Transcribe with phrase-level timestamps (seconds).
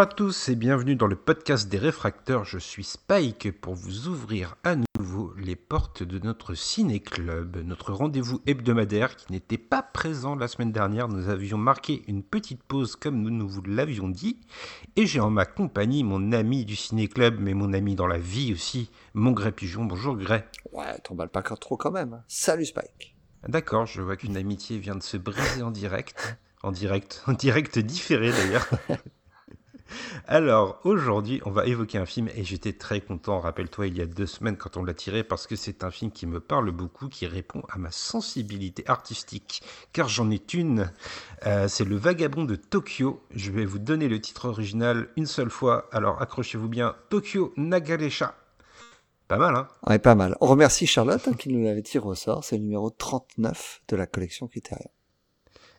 [0.00, 2.46] Bonjour à tous et bienvenue dans le podcast des réfracteurs.
[2.46, 8.40] Je suis Spike pour vous ouvrir à nouveau les portes de notre ciné-club, notre rendez-vous
[8.46, 11.08] hebdomadaire qui n'était pas présent la semaine dernière.
[11.08, 14.40] Nous avions marqué une petite pause comme nous, nous vous l'avions dit.
[14.96, 18.54] Et j'ai en ma compagnie mon ami du ciné-club, mais mon ami dans la vie
[18.54, 19.84] aussi, mon Grey Pigeon.
[19.84, 20.46] Bonjour Grey.
[20.72, 22.22] Ouais, t'emballes pas trop quand même.
[22.26, 23.18] Salut Spike.
[23.46, 26.38] D'accord, je vois qu'une amitié vient de se briser en direct.
[26.62, 28.66] En direct, en direct différé d'ailleurs.
[30.26, 34.06] Alors, aujourd'hui, on va évoquer un film et j'étais très content, rappelle-toi, il y a
[34.06, 37.08] deux semaines quand on l'a tiré, parce que c'est un film qui me parle beaucoup,
[37.08, 40.90] qui répond à ma sensibilité artistique, car j'en ai une.
[41.46, 43.22] Euh, c'est Le Vagabond de Tokyo.
[43.34, 48.34] Je vais vous donner le titre original une seule fois, alors accrochez-vous bien, Tokyo Nagaresha.
[49.28, 49.68] Pas mal, hein?
[49.86, 50.36] Ouais, pas mal.
[50.40, 52.42] On remercie Charlotte hein, qui nous l'avait tiré au sort.
[52.42, 54.90] C'est le numéro 39 de la collection Criterion.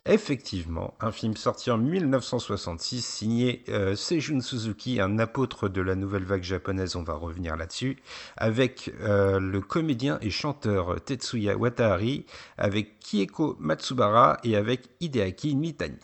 [0.07, 6.23] Effectivement, un film sorti en 1966, signé euh, Seijun Suzuki, un apôtre de la nouvelle
[6.23, 7.97] vague japonaise, on va revenir là-dessus,
[8.35, 12.25] avec euh, le comédien et chanteur Tetsuya Watari,
[12.57, 15.99] avec Kieko Matsubara et avec Hideaki Mitani.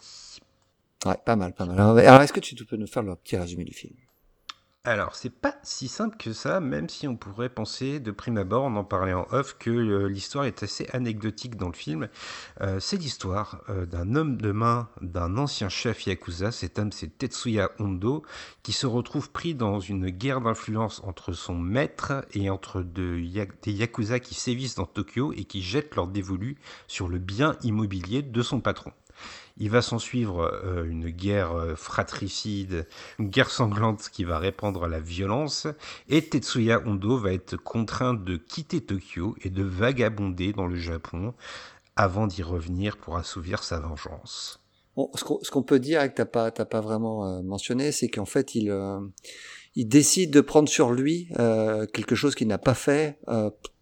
[1.03, 1.79] Ouais, pas mal, pas mal.
[1.79, 3.95] Alors, est-ce que tu peux nous faire le petit résumé du film?
[4.87, 8.63] Alors, c'est pas si simple que ça, même si on pourrait penser de prime abord,
[8.63, 12.07] on en parlait en off, que euh, l'histoire est assez anecdotique dans le film.
[12.61, 16.53] Euh, c'est l'histoire euh, d'un homme de main d'un ancien chef yakuza.
[16.53, 18.23] Cet homme, c'est Tetsuya Hondo,
[18.63, 23.19] qui se retrouve pris dans une guerre d'influence entre son maître et entre des
[23.65, 26.55] yakuza qui sévissent dans Tokyo et qui jettent leur dévolu
[26.87, 28.93] sur le bien immobilier de son patron.
[29.59, 32.87] Il va s'en suivre euh, une guerre euh, fratricide,
[33.17, 35.67] une guerre sanglante qui va répandre la violence,
[36.09, 41.33] et Tetsuya Hondo va être contraint de quitter Tokyo et de vagabonder dans le Japon
[41.95, 44.61] avant d'y revenir pour assouvir sa vengeance.
[44.95, 48.25] Bon, ce qu'on peut dire et que t'as pas, pas vraiment euh, mentionné, c'est qu'en
[48.25, 48.75] fait, il,
[49.75, 51.29] il décide de prendre sur lui
[51.93, 53.19] quelque chose qu'il n'a pas fait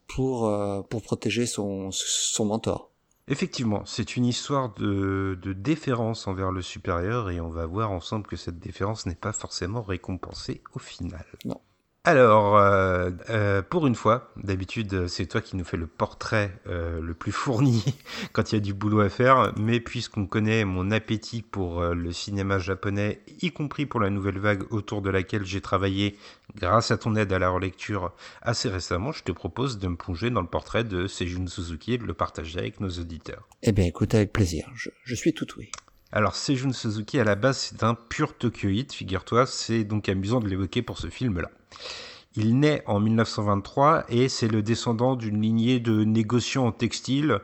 [0.08, 2.92] pour, pour protéger son, son mentor.
[3.28, 8.36] Effectivement, c'est une histoire de, déférence envers le supérieur et on va voir ensemble que
[8.36, 11.26] cette déférence n'est pas forcément récompensée au final.
[11.44, 11.60] Non.
[12.08, 17.02] Alors, euh, euh, pour une fois, d'habitude c'est toi qui nous fais le portrait euh,
[17.02, 17.84] le plus fourni
[18.32, 22.12] quand il y a du boulot à faire, mais puisqu'on connaît mon appétit pour le
[22.12, 26.16] cinéma japonais, y compris pour la nouvelle vague autour de laquelle j'ai travaillé
[26.56, 30.30] grâce à ton aide à la relecture assez récemment, je te propose de me plonger
[30.30, 33.48] dans le portrait de Seijun Suzuki et de le partager avec nos auditeurs.
[33.64, 34.70] Eh bien, écoute, avec plaisir.
[34.76, 35.48] Je, suis tout.
[36.16, 40.48] Alors, Seijun Suzuki, à la base, c'est un pur Tokyoïte, figure-toi, c'est donc amusant de
[40.48, 41.50] l'évoquer pour ce film-là.
[42.38, 47.40] Il naît en 1923 et c'est le descendant d'une lignée de négociants en textile.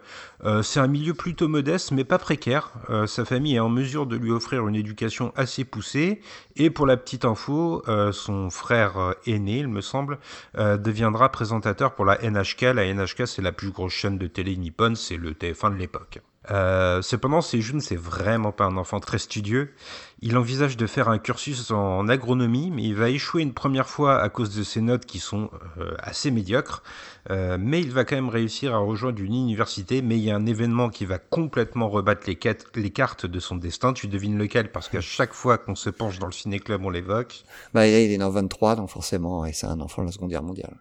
[0.45, 2.71] Euh, c'est un milieu plutôt modeste mais pas précaire.
[2.89, 6.21] Euh, sa famille est en mesure de lui offrir une éducation assez poussée
[6.55, 10.17] et pour la petite info, euh, son frère aîné, il me semble,
[10.57, 12.61] deviendra présentateur pour la NHK.
[12.73, 16.21] La NHK c'est la plus grosse chaîne de télé nippone, c'est le TF1 de l'époque.
[16.49, 19.73] Euh, cependant, Seijun, c'est vraiment pas un enfant très studieux.
[20.21, 24.19] Il envisage de faire un cursus en agronomie, mais il va échouer une première fois
[24.19, 26.81] à cause de ses notes qui sont euh, assez médiocres.
[27.29, 30.01] Euh, mais il va quand même réussir à rejoindre une université.
[30.01, 33.39] Mais il y a un événement qui va complètement rebattre les, quêtes- les cartes de
[33.39, 33.93] son destin.
[33.93, 34.71] Tu devines lequel?
[34.71, 37.43] Parce qu'à chaque fois qu'on se penche dans le ciné-club, on l'évoque.
[37.73, 40.11] Bah, il est il est en 23, donc forcément, et c'est un enfant de la
[40.11, 40.75] Seconde Guerre mondiale.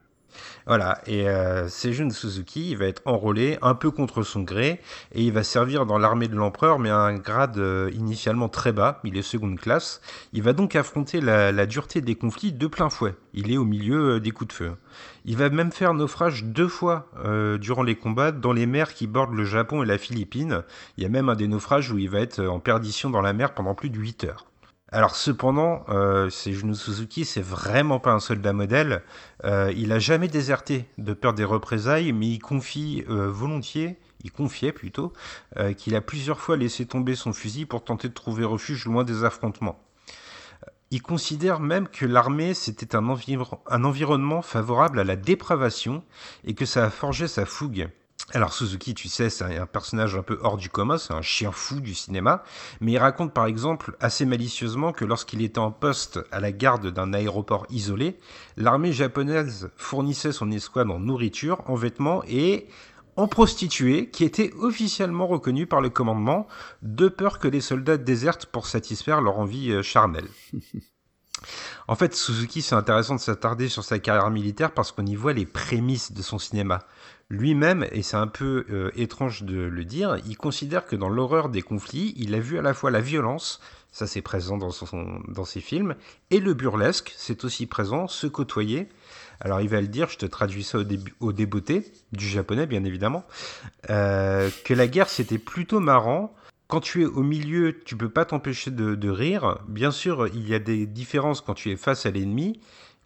[0.66, 4.80] Voilà, et euh, Seijun Suzuki, va être enrôlé un peu contre son gré,
[5.12, 8.72] et il va servir dans l'armée de l'empereur, mais à un grade euh, initialement très
[8.72, 10.00] bas, il est seconde classe.
[10.32, 13.14] Il va donc affronter la, la dureté des conflits de plein fouet.
[13.32, 14.72] Il est au milieu euh, des coups de feu.
[15.24, 19.06] Il va même faire naufrage deux fois euh, durant les combats dans les mers qui
[19.06, 20.62] bordent le Japon et la Philippine.
[20.96, 23.32] Il y a même un des naufrages où il va être en perdition dans la
[23.32, 24.49] mer pendant plus de 8 heures.
[24.92, 29.02] Alors cependant, euh, Seijun Suzuki, c'est vraiment pas un soldat modèle.
[29.44, 34.32] Euh, il a jamais déserté de peur des représailles, mais il confie euh, volontiers, il
[34.32, 35.12] confiait plutôt,
[35.58, 39.04] euh, qu'il a plusieurs fois laissé tomber son fusil pour tenter de trouver refuge loin
[39.04, 39.78] des affrontements.
[40.90, 43.08] Il considère même que l'armée, c'était un
[43.84, 46.02] environnement favorable à la dépravation
[46.42, 47.88] et que ça a forgé sa fougue.
[48.32, 51.50] Alors Suzuki, tu sais, c'est un personnage un peu hors du commun, c'est un chien
[51.50, 52.44] fou du cinéma,
[52.80, 56.92] mais il raconte par exemple assez malicieusement que lorsqu'il était en poste à la garde
[56.92, 58.18] d'un aéroport isolé,
[58.56, 62.68] l'armée japonaise fournissait son escouade en nourriture, en vêtements et
[63.16, 66.46] en prostituées qui étaient officiellement reconnues par le commandement,
[66.82, 70.28] de peur que les soldats désertent pour satisfaire leur envie euh, charnelle.
[71.88, 75.32] En fait, Suzuki, c'est intéressant de s'attarder sur sa carrière militaire parce qu'on y voit
[75.32, 76.80] les prémices de son cinéma.
[77.30, 81.48] Lui-même, et c'est un peu euh, étrange de le dire, il considère que dans l'horreur
[81.48, 83.60] des conflits, il a vu à la fois la violence,
[83.92, 85.94] ça c'est présent dans, ses films,
[86.30, 88.88] et le burlesque, c'est aussi présent, se côtoyer.
[89.40, 92.66] Alors il va le dire, je te traduis ça au, début, au débeauté, du japonais
[92.66, 93.24] bien évidemment,
[93.90, 96.34] euh, que la guerre c'était plutôt marrant,
[96.70, 99.58] quand tu es au milieu, tu peux pas t'empêcher de, rire.
[99.66, 102.60] Bien sûr, il y a des différences quand tu es face à l'ennemi.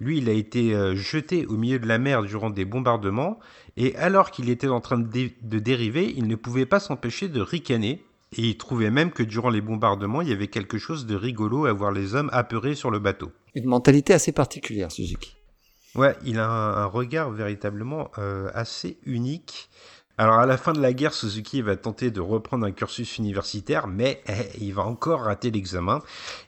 [0.05, 3.39] Lui, il a été euh, jeté au milieu de la mer durant des bombardements,
[3.79, 7.41] et alors qu'il était en train de, de dériver, il ne pouvait pas s'empêcher de
[7.41, 8.05] ricaner.
[8.37, 11.67] Et il trouvait même que durant les bombardements, il y avait quelque chose de rigolo
[11.67, 13.31] à voir les hommes apeurés sur le bateau.
[13.55, 15.37] Une mentalité assez particulière, Suzuki.
[15.95, 19.71] Ouais, il a un, un regard véritablement euh, assez unique.
[20.19, 23.87] Alors à la fin de la guerre, Suzuki va tenter de reprendre un cursus universitaire,
[23.87, 26.01] mais eh, il va encore rater l'examen.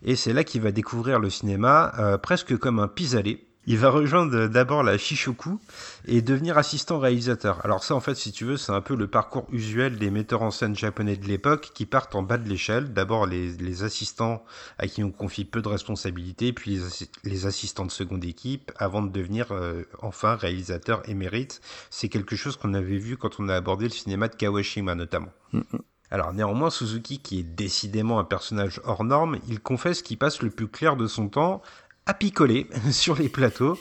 [0.05, 3.46] Et c'est là qu'il va découvrir le cinéma euh, presque comme un pis-aller.
[3.69, 5.59] Il va rejoindre d'abord la Shishoku
[6.07, 7.65] et devenir assistant réalisateur.
[7.65, 10.43] Alors ça, en fait, si tu veux, c'est un peu le parcours usuel des metteurs
[10.43, 12.93] en scène japonais de l'époque qui partent en bas de l'échelle.
[12.93, 14.45] D'abord les, les, assistants
[14.79, 19.03] à qui on confie peu de responsabilités, puis les, les assistants de seconde équipe, avant
[19.03, 21.61] de devenir euh, enfin réalisateur émérite.
[21.91, 25.33] C'est quelque chose qu'on avait vu quand on a abordé le cinéma de Kawashima notamment.
[25.53, 25.81] Mm -hmm.
[26.11, 30.51] Alors néanmoins, Suzuki, qui est décidément un personnage hors norme, il confesse qu'il passe le
[30.51, 31.63] plus clair de son temps
[32.07, 33.79] à picoler sur les plateaux.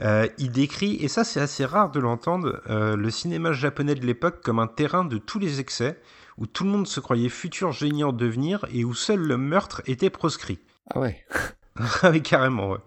[0.00, 4.04] Euh, il décrit, et ça c'est assez rare de l'entendre, euh, le cinéma japonais de
[4.06, 6.00] l'époque comme un terrain de tous les excès,
[6.36, 9.82] où tout le monde se croyait futur génie en devenir et où seul le meurtre
[9.86, 10.58] était proscrit.
[10.90, 11.24] Ah ouais
[12.02, 12.78] Ah oui, carrément, ouais.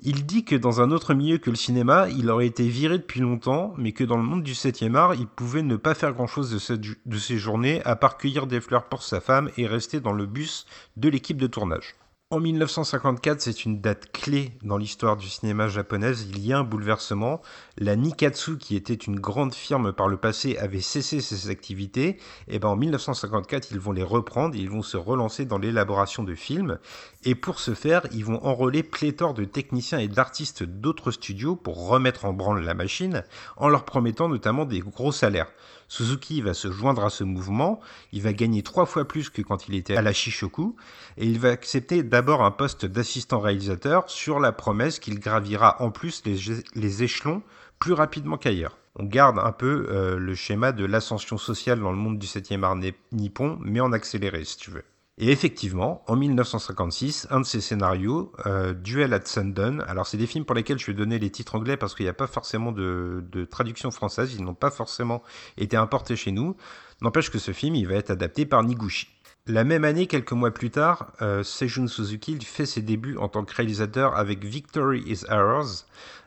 [0.00, 3.20] Il dit que dans un autre milieu que le cinéma, il aurait été viré depuis
[3.20, 6.50] longtemps, mais que dans le monde du 7e art, il pouvait ne pas faire grand-chose
[6.50, 10.00] de, cette, de ses journées, à part cueillir des fleurs pour sa femme et rester
[10.00, 10.66] dans le bus
[10.96, 11.96] de l'équipe de tournage.
[12.32, 16.12] En 1954, c'est une date clé dans l'histoire du cinéma japonais.
[16.28, 17.40] Il y a un bouleversement.
[17.82, 22.18] La Nikatsu, qui était une grande firme par le passé, avait cessé ses activités.
[22.46, 24.54] Et ben en 1954, ils vont les reprendre.
[24.54, 26.78] Ils vont se relancer dans l'élaboration de films.
[27.24, 31.88] Et pour ce faire, ils vont enrôler pléthore de techniciens et d'artistes d'autres studios pour
[31.88, 33.24] remettre en branle la machine,
[33.56, 35.50] en leur promettant notamment des gros salaires.
[35.88, 37.80] Suzuki va se joindre à ce mouvement,
[38.12, 40.76] il va gagner trois fois plus que quand il était à la Shishoku,
[41.16, 45.90] et il va accepter d'abord un poste d'assistant réalisateur sur la promesse qu'il gravira en
[45.90, 47.42] plus les échelons
[47.80, 48.78] plus rapidement qu'ailleurs.
[48.94, 52.62] On garde un peu euh, le schéma de l'ascension sociale dans le monde du 7e
[52.62, 52.76] art
[53.12, 54.84] nippon, mais en accéléré si tu veux.
[55.22, 60.26] Et effectivement, en 1956, un de ces scénarios, euh, Duel at Sundown, alors c'est des
[60.26, 62.72] films pour lesquels je vais donner les titres anglais parce qu'il n'y a pas forcément
[62.72, 65.22] de, traduction française, ils n'ont pas forcément
[65.58, 66.56] été importés chez nous,
[67.02, 69.08] n'empêche que ce film, il va être adapté par Niguchi.
[69.46, 73.44] La même année, quelques mois plus tard, euh, Seijun Suzuki fait ses débuts en tant
[73.44, 75.86] que réalisateur avec Victory is Ours,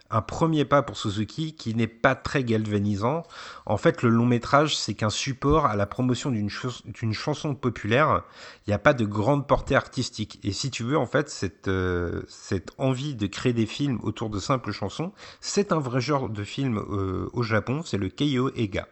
[0.10, 3.24] un premier pas pour Suzuki qui n'est pas très galvanisant.
[3.66, 6.84] En fait, le long métrage, c'est qu'un support à la promotion d'une ch
[7.14, 8.24] chanson populaire.
[8.66, 10.40] Il n'y a pas de grande portée artistique.
[10.44, 14.30] Et si tu veux, en fait, cette, euh, cette envie de créer des films autour
[14.30, 18.52] de simples chansons, c'est un vrai genre de film euh, au Japon, c'est le Keio
[18.56, 18.88] Ega.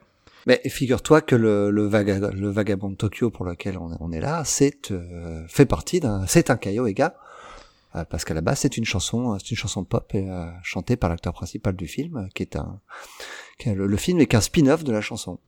[0.47, 4.41] Mais figure-toi que le, le, le, vagabond de Tokyo pour lequel on, on est là,
[4.43, 7.15] c'est euh, fait partie d'un, c'est un Keio Ega
[8.09, 11.33] parce qu'à la base c'est une chanson, c'est une chanson pop euh, chantée par l'acteur
[11.33, 12.79] principal du film, qui est un,
[13.65, 15.39] le, film est qu'un spin-off de la chanson.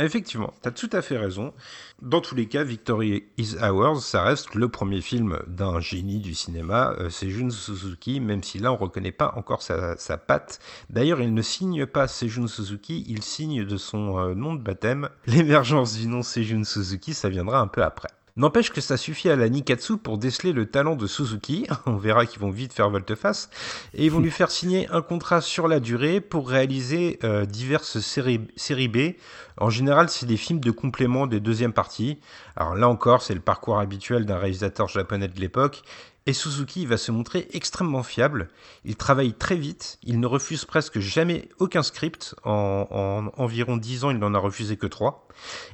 [0.00, 1.52] Effectivement, tu tout à fait raison.
[2.00, 6.34] Dans tous les cas, Victory is Ours, ça reste le premier film d'un génie du
[6.34, 10.60] cinéma, euh, c'est Suzuki, même si là on reconnaît pas encore sa, sa patte.
[10.88, 15.08] D'ailleurs, il ne signe pas Seijun Suzuki, il signe de son euh, nom de baptême.
[15.26, 18.10] L'émergence du nom Seijun Suzuki, ça viendra un peu après.
[18.38, 22.24] N'empêche que ça suffit à la Nikatsu pour déceler le talent de Suzuki, on verra
[22.24, 23.50] qu'ils vont vite faire volte-face,
[23.94, 27.98] et ils vont lui faire signer un contrat sur la durée pour réaliser euh, diverses
[27.98, 29.16] séries, séries B.
[29.56, 32.20] En général, c'est des films de complément des deuxièmes parties.
[32.54, 35.82] Alors là encore, c'est le parcours habituel d'un réalisateur japonais de l'époque,
[36.26, 38.50] et Suzuki va se montrer extrêmement fiable.
[38.84, 42.36] Il travaille très vite, il ne refuse presque jamais aucun script.
[42.44, 45.26] En, en environ 10 ans, il n'en a refusé que 3.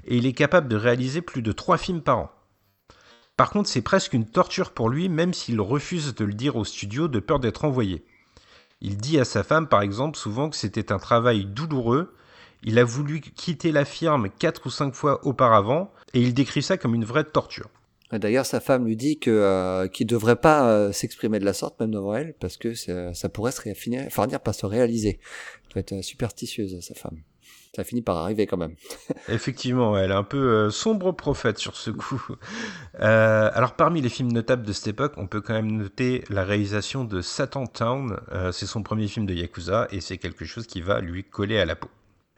[0.06, 2.30] Et il est capable de réaliser plus de 3 films par an.
[3.36, 6.64] Par contre, c'est presque une torture pour lui, même s'il refuse de le dire au
[6.64, 8.04] studio de peur d'être envoyé.
[8.80, 12.14] Il dit à sa femme, par exemple, souvent que c'était un travail douloureux.
[12.62, 16.76] Il a voulu quitter la firme quatre ou cinq fois auparavant et il décrit ça
[16.76, 17.70] comme une vraie torture.
[18.12, 21.80] D'ailleurs, sa femme lui dit que euh, qu'il devrait pas euh, s'exprimer de la sorte,
[21.80, 25.18] même devant elle, parce que ça, pourrait se finir, par se réaliser.
[25.64, 27.20] Elle doit être superstitieuse, sa femme.
[27.74, 28.74] Ça finit par arriver quand même.
[29.28, 32.24] Effectivement, elle est un peu euh, sombre prophète sur ce coup.
[33.00, 36.44] Euh, alors, parmi les films notables de cette époque, on peut quand même noter la
[36.44, 38.20] réalisation de Satan Town.
[38.32, 41.58] Euh, c'est son premier film de Yakuza et c'est quelque chose qui va lui coller
[41.58, 41.88] à la peau.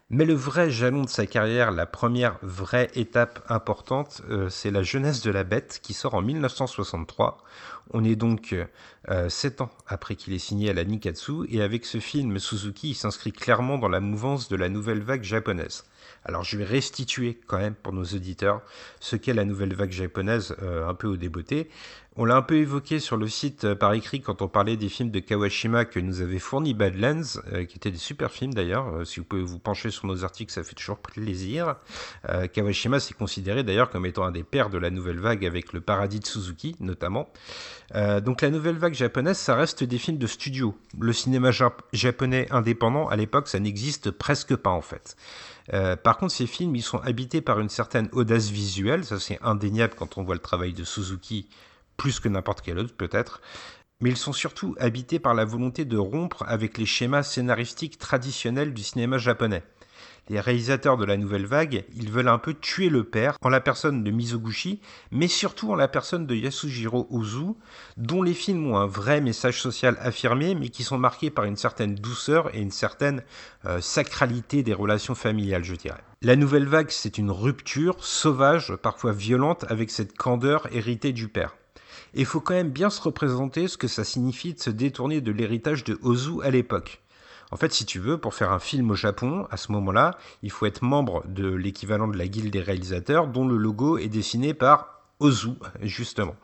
[0.09, 4.85] Mais le vrai jalon de sa carrière, la première vraie étape importante, euh, c'est La
[4.85, 7.39] jeunesse de la bête qui sort en 1963.
[7.93, 8.55] On est donc
[9.09, 12.95] euh, 7 ans après qu'il ait signé à la Nikatsu et avec ce film, Suzuki
[12.95, 15.85] s'inscrit clairement dans la mouvance de la nouvelle vague japonaise.
[16.25, 18.63] Alors je vais restituer quand même pour nos auditeurs
[19.01, 21.71] ce qu'est la nouvelle vague japonaise euh, un peu au débeauté.
[22.19, 24.89] On l'a un peu évoqué sur le site euh, par écrit quand on parlait des
[24.89, 28.89] films de Kawashima que nous avait fourni Badlands, euh, qui étaient des super films d'ailleurs.
[28.89, 31.77] Euh, si vous pouvez vous pencher sur nos articles, ça fait toujours plaisir.
[32.53, 35.81] Kawashima s'est considéré d'ailleurs comme étant un des pères de la nouvelle vague avec le
[35.81, 37.29] paradis de Suzuki notamment.
[37.95, 40.77] Donc la nouvelle vague japonaise, ça reste des films de studio.
[40.99, 45.17] Le cinéma jap japonais indépendant, à l'époque, ça n'existe presque pas en fait.
[46.03, 49.95] Par contre, ces films, ils sont habités par une certaine audace visuelle, ça c'est indéniable
[49.97, 51.47] quand on voit le travail de Suzuki
[51.97, 53.41] plus que n'importe quel autre peut-être,
[54.01, 58.75] mais ils sont surtout habités par la volonté de rompre avec les schémas scénaristiques traditionnels
[58.75, 59.63] du cinéma japonais.
[60.29, 63.61] Les réalisateurs de la nouvelle vague, ils veulent un peu tuer le père en la
[63.61, 64.81] personne de Mizoguchi,
[65.13, 67.55] mais surtout en la personne de Yasujiro Ozu,
[67.97, 71.57] dont les films ont un vrai message social affirmé, mais qui sont marqués par une
[71.57, 73.23] certaine douceur et une certaine
[73.67, 76.03] euh, sacralité des relations familiales, je dirais.
[76.23, 81.55] La nouvelle vague, c'est une rupture sauvage, parfois violente, avec cette candeur héritée du père.
[82.17, 85.21] Et il faut quand même bien se représenter ce que ça signifie de se détourner
[85.21, 87.03] de l'héritage de Ozu à l'époque.
[87.51, 90.51] En fait, si tu veux, pour faire un film au Japon, à ce moment-là, il
[90.51, 94.55] faut être membre de l'équivalent de la guilde des réalisateurs, dont le logo est dessiné
[94.55, 95.51] par Ozu,
[95.83, 96.37] justement.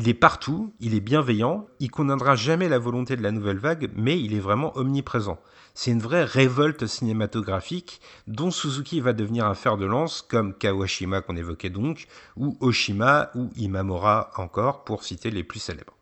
[0.00, 3.90] Il est partout, il est bienveillant, il condamnera jamais la volonté de la nouvelle vague,
[3.96, 5.40] mais il est vraiment omniprésent.
[5.74, 11.20] C'est une vraie révolte cinématographique dont Suzuki va devenir un fer de lance, comme Kawashima
[11.20, 15.96] qu'on évoquait donc, ou Oshima, ou Imamura encore, pour citer les plus célèbres.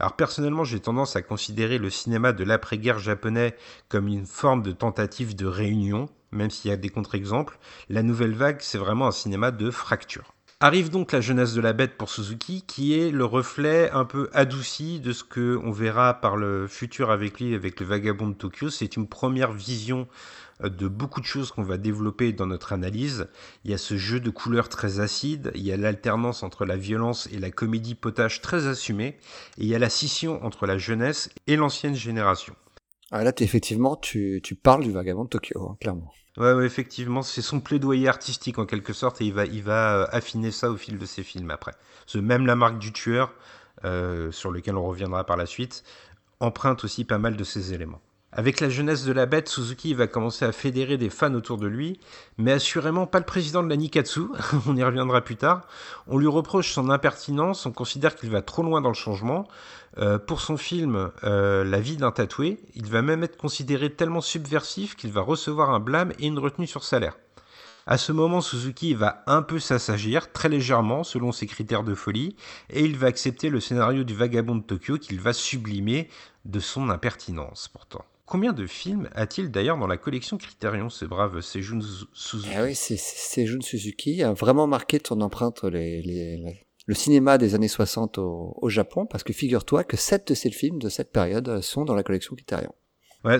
[0.00, 3.54] Alors personnellement, j'ai tendance à considérer le cinéma de l'après-guerre japonais
[3.90, 7.58] comme une forme de tentative de réunion, même s'il y a des contre-exemples.
[7.90, 10.35] La nouvelle vague, c'est vraiment un cinéma de fracture.
[10.60, 14.30] Arrive donc la jeunesse de la bête pour Suzuki, qui est le reflet un peu
[14.32, 18.34] adouci de ce que on verra par le futur avec lui, avec le vagabond de
[18.34, 18.70] Tokyo.
[18.70, 20.08] C'est une première vision
[20.64, 23.28] de beaucoup de choses qu'on va développer dans notre analyse.
[23.66, 26.78] Il y a ce jeu de couleurs très acide, il y a l'alternance entre la
[26.78, 29.18] violence et la comédie potage très assumée,
[29.58, 32.56] et il y a la scission entre la jeunesse et l'ancienne génération.
[33.12, 36.12] Ah là, effectivement, tu, tu parles du vagabond de Tokyo, hein, clairement.
[36.36, 39.32] Ouais, effectivement, c'est son plaidoyer artistique en quelque sorte, et il
[39.62, 41.72] va, euh, affiner ça au fil de ses films après.
[42.14, 43.32] Même La marque du tueur,
[43.84, 45.82] euh, sur lequel on reviendra par la suite,
[46.40, 48.00] emprunte aussi pas mal de ces éléments.
[48.38, 51.66] Avec la jeunesse de la bête, Suzuki va commencer à fédérer des fans autour de
[51.66, 51.98] lui,
[52.36, 54.24] mais assurément pas le président de la Nikatsu,
[54.66, 55.62] on y reviendra plus tard.
[56.06, 59.48] On lui reproche son impertinence, on considère qu'il va trop loin dans le changement.
[59.96, 64.20] Euh, pour son film euh, La vie d'un tatoué, il va même être considéré tellement
[64.20, 67.16] subversif qu'il va recevoir un blâme et une retenue sur salaire.
[67.86, 72.36] À ce moment, Suzuki va un peu s'assagir, très légèrement, selon ses critères de folie,
[72.68, 76.10] et il va accepter le scénario du vagabond de Tokyo qu'il va sublimer
[76.44, 78.04] de son impertinence pourtant.
[78.26, 81.78] Combien de films a-t-il d'ailleurs dans la collection Criterion, ce brave Seijun
[82.12, 82.54] Suzuki?
[82.56, 88.68] Ah oui, Suzuki a vraiment marqué ton empreinte le cinéma des années 60 au, au
[88.68, 92.02] Japon, parce que figure-toi que sept de ces films de cette période sont dans la
[92.02, 92.74] collection Criterion.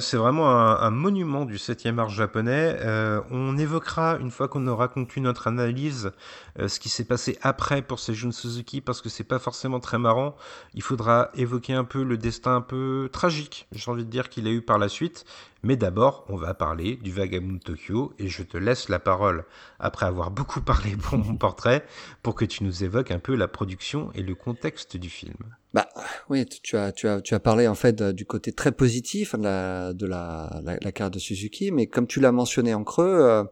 [0.01, 2.77] C'est vraiment un, un, monument du 7e art japonais.
[2.81, 6.11] Euh, on évoquera, une fois qu'on aura conclu notre analyse,
[6.59, 9.99] euh, ce qui s'est passé après pour Seijun Suzuki, parce que c'est pas forcément très
[9.99, 10.35] marrant.
[10.75, 14.49] Il faudra évoquer un peu le destin un peu tragique, j'ai envie de dire, qu'il
[14.49, 15.25] a eu par la suite.
[15.63, 19.45] Mais d'abord, on va parler du Vagabond Tokyo, et je te laisse la parole,
[19.79, 21.87] après avoir beaucoup parlé pour mon portrait,
[22.25, 25.37] pour que tu nous évoques un peu la production et le contexte du film.
[25.77, 25.91] Bah
[26.31, 29.43] oui, tu as tu as tu as parlé en fait du côté très positif de
[29.43, 33.05] la de la, la, la carte de Suzuki, mais comme tu l'as mentionné en creux,
[33.05, 33.45] euh,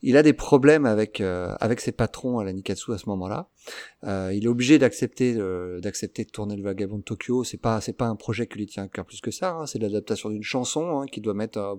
[0.00, 3.48] il a des problèmes avec euh, avec ses patrons à la Nikatsu à ce moment-là.
[4.04, 7.44] Euh, il est obligé d'accepter euh, d'accepter de tourner le Vagabond de Tokyo.
[7.44, 9.52] C'est pas c'est pas un projet qui lui tient à cœur plus que ça.
[9.52, 9.66] Hein.
[9.66, 11.76] C'est l'adaptation d'une chanson hein, qui doit mettre euh,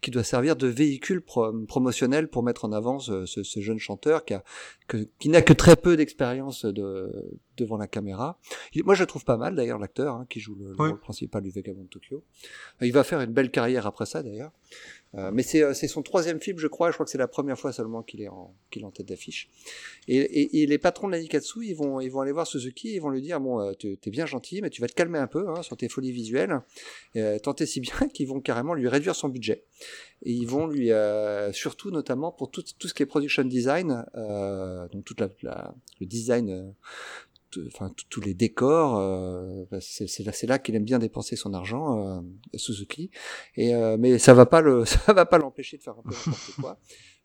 [0.00, 3.78] qui doit servir de véhicule pro promotionnel pour mettre en avant ce, ce, ce jeune
[3.78, 4.42] chanteur qui a
[4.88, 8.38] que, qui n'a que très peu d'expérience de devant la caméra.
[8.72, 10.88] Il, moi, je le trouve pas mal d'ailleurs l'acteur hein, qui joue le, le oui.
[10.88, 12.24] rôle principal du Vagabond de Tokyo.
[12.80, 14.50] Il va faire une belle carrière après ça d'ailleurs.
[15.16, 16.90] Euh, mais c'est c'est son troisième film, je crois.
[16.90, 19.48] Je crois que c'est la première fois seulement qu'il est en tête d'affiche.
[20.06, 23.40] Et, les patrons de la Nikatsu, ils vont aller voir Suzuki, ils vont lui dire
[23.40, 25.88] bon, tu es bien gentil, mais tu vas te calmer un peu hein, sur tes
[25.88, 26.60] folies visuelles.
[27.16, 29.64] Euh, tant et si bien qu'ils vont carrément lui réduire son budget.
[30.22, 30.90] Et ils vont lui
[31.52, 34.04] surtout notamment pour tout tout ce qui est production design,
[34.92, 35.08] donc
[35.42, 36.74] la le design
[37.66, 41.54] enfin tous les décors euh, bah, c'est là c'est là qu'il aime bien dépenser son
[41.54, 42.20] argent euh,
[42.54, 43.10] Suzuki.
[43.56, 46.10] Et euh, mais ça va pas le ça va pas l'empêcher de faire un peu
[46.10, 46.78] n'importe quoi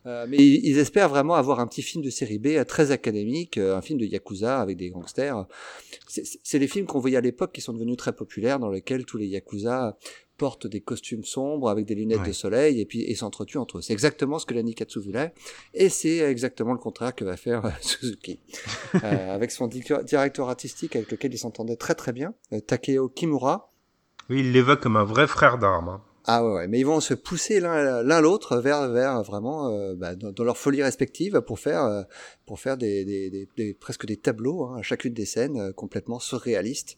[0.06, 3.82] euh, mais ils espèrent vraiment avoir un petit film de série B très académique, un
[3.82, 5.46] film de yakuza avec des gangsters.
[6.08, 9.18] C'est les films qu'on voyait à l'époque qui sont devenus très populaires, dans lesquels tous
[9.18, 9.98] les yakuza
[10.38, 13.82] portent des costumes sombres avec des lunettes de soleil et puis et s'entretuent entre eux.
[13.82, 15.34] C'est exactement ce que la Nikatsu voulait
[15.74, 18.40] et c'est exactement le contraire que va faire euh, Suzuki.
[18.96, 19.00] euh,
[19.36, 23.72] avec son directeur artistique avec lequel il s'entendait très très bien, euh, Takeo Kimura.
[24.30, 25.90] Oui, il l'évoque comme un vrai frère d'armes.
[25.90, 26.02] Hein.
[26.27, 30.15] Ah ouais, ouais, mais ils vont se pousser l'un l'autre vers vers vraiment euh, bah,
[30.15, 32.01] dans, leur folie respective pour faire euh,
[32.48, 36.20] pour faire des, des, des, presque des tableaux hein, à chacune des scènes euh, complètement
[36.20, 36.98] surréalistes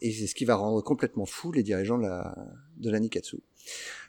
[0.00, 2.36] et c'est ce qui va rendre complètement fou les dirigeants de la
[2.76, 3.38] de la Nikatsu.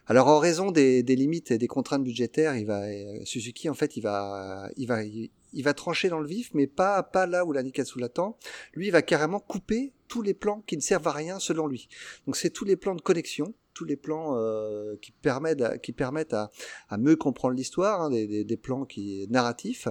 [0.06, 2.84] Alors en raison des, des limites et des contraintes budgétaires, il va
[3.24, 7.02] Suzuki en fait il va il va il, va trancher dans le vif, mais pas
[7.02, 8.38] pas là où la Nikatsu l'attend.
[8.74, 11.90] Lui, il va carrément couper tous les plans qui ne servent à rien selon lui.
[12.28, 15.94] Donc c'est tous les plans de connexion tous les plans euh, qui permettent à, qui
[15.94, 16.52] permettent à,
[16.90, 19.88] à mieux comprendre l'histoire, hein, des, des, des, plans qui narratifs,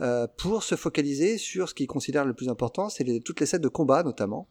[0.00, 3.44] euh, pour se focaliser sur ce qu'il considère le plus important, c'est les, toutes les
[3.44, 4.48] scènes de combat notamment.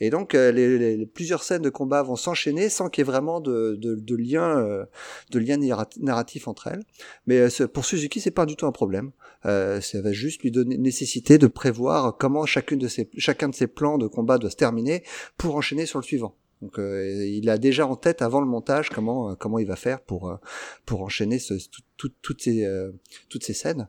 [0.00, 3.12] Et donc euh, les, les, plusieurs scènes de combat vont s'enchaîner sans qu'il y ait
[3.12, 4.84] vraiment de, de, de lien euh,
[5.30, 5.56] de lien
[6.00, 6.82] narratif entre elles.
[7.28, 9.12] Mais euh, pour Suzuki, c'est pas du tout un problème.
[9.44, 13.68] ça va juste lui donner nécessité de prévoir comment chacune de ses, chacun de ses
[13.68, 15.04] plans de combat doit se terminer
[15.38, 16.34] pour enchaîner sur le suivant.
[16.64, 19.76] Donc euh, il a déjà en tête avant le montage comment euh, comment il va
[19.76, 20.36] faire pour euh,
[20.86, 21.52] pour enchaîner ce,
[21.98, 22.66] tout, toutes ces
[23.28, 23.86] toutes ces scènes.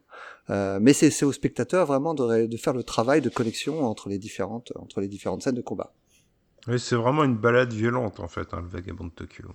[0.50, 4.74] mais c'est au spectateur vraiment de, de faire le travail de connexion entre les différentes
[4.76, 5.94] entre les différentes scènes de combat.
[6.68, 9.46] Oui, c'est vraiment une balade violente en fait, hein, le vagabond de Tokyo.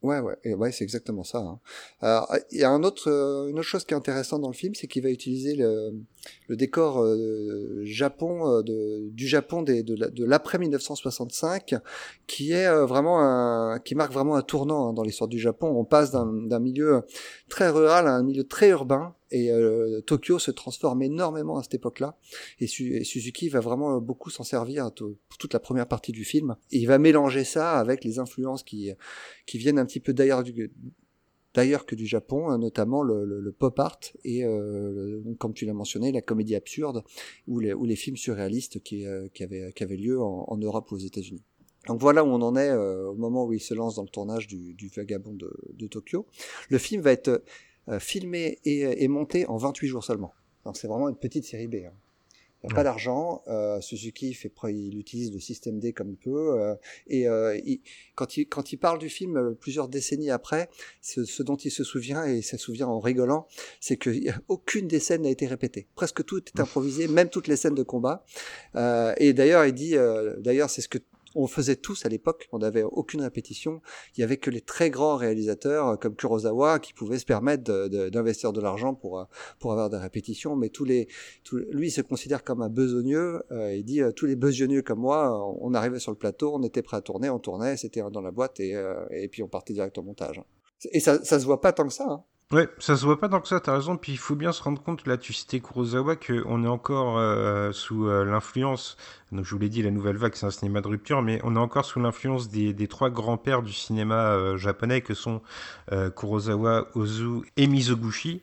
[0.00, 1.38] Ouais, ouais, ouais, c'est exactement ça.
[1.38, 1.58] Hein.
[2.00, 4.54] Alors, il y a un autre, euh, une autre chose qui est intéressante dans le
[4.54, 5.92] film, c'est qu'il va utiliser le,
[6.46, 11.74] le décor euh, Japon euh, de, du Japon des, de l'après 1965,
[12.28, 15.66] qui est euh, vraiment un, qui marque vraiment un tournant hein, dans l'histoire du Japon.
[15.76, 17.02] On passe d'un milieu
[17.48, 21.74] très rural à un milieu très urbain, et euh, Tokyo se transforme énormément à cette
[21.74, 22.16] époque-là.
[22.60, 26.56] Et, Suzuki va vraiment beaucoup s'en servir pour toute la première partie du film.
[26.70, 28.90] Et il va mélanger ça avec les influences qui,
[29.46, 30.70] qui viennent un petit peu d'ailleurs du
[31.54, 35.72] d'ailleurs que du Japon, hein, notamment le, le, pop art et, euh, comme tu l'as
[35.72, 37.02] mentionné, la comédie absurde
[37.48, 40.56] ou les, ou les films surréalistes qui, euh, qui, avaient, qui avaient lieu en, en
[40.56, 41.42] Europe ou aux États-Unis.
[41.86, 44.08] Donc voilà où on en est euh, au moment où il se lance dans le
[44.08, 46.26] tournage du, du Vagabond de, de, Tokyo.
[46.68, 47.42] Le film va être
[47.88, 50.32] euh, filmé et, et, monté en 28 jours seulement.
[50.64, 51.76] Donc c'est vraiment une petite série B.
[51.86, 51.92] Hein.
[52.64, 53.42] Il n'y a pas d'argent.
[53.46, 56.60] Euh, Suzuki fait, il utilise le système D comme il peut.
[56.60, 56.74] Euh,
[57.06, 57.80] et euh, il,
[58.16, 60.68] quand, il, quand il parle du film euh, plusieurs décennies après,
[61.00, 63.46] ce, ce, dont il se souvient et il se souvient en rigolant,
[63.80, 64.10] c'est que
[64.48, 65.86] aucune des scènes n'a été répétée.
[65.94, 68.24] Presque tout est improvisé, même toutes les scènes de combat.
[68.74, 69.94] Euh, et d'ailleurs, il dit,
[70.38, 70.98] d'ailleurs, c'est ce que
[71.38, 73.80] on faisait tous à l'époque, on n'avait aucune répétition.
[74.16, 77.62] Il y avait que les très grands réalisateurs euh, comme Kurosawa qui pouvaient se permettre
[78.08, 79.24] d'investir de, l'argent pour euh,
[79.60, 80.56] pour avoir des répétitions.
[80.56, 81.06] Mais tous les,
[81.52, 83.42] lui, il se considère comme un besogneux.
[83.52, 86.82] Euh, il dit tous les besogneux comme moi, on arrivait sur le plateau, on était
[86.82, 88.74] prêt à tourner, on tournait, c'était dans la boîte et,
[89.12, 90.42] et puis on partait direct au montage.
[90.92, 92.06] Et ça, ça se voit pas tant que ça.
[92.08, 92.24] Hein.
[92.50, 93.98] Ouais, ça se voit pas tant que ça, t'as raison.
[93.98, 97.72] Puis il faut bien se rendre compte, là, tu citais Kurosawa, qu'on est encore euh,
[97.72, 98.96] sous euh, l'influence.
[99.32, 101.54] Donc je vous l'ai dit, la nouvelle vague, c'est un cinéma de rupture, mais on
[101.54, 105.42] est encore sous l'influence des, trois grands-pères du cinéma euh, japonais que sont
[106.16, 108.42] Kurosawa, Ozu et Mizoguchi,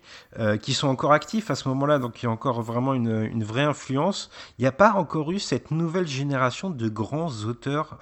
[0.62, 1.98] qui sont encore actifs à ce moment-là.
[1.98, 4.30] Donc il y a encore vraiment une, vraie influence.
[4.60, 7.98] Il n'y a pas encore eu cette nouvelle génération de grands auteurs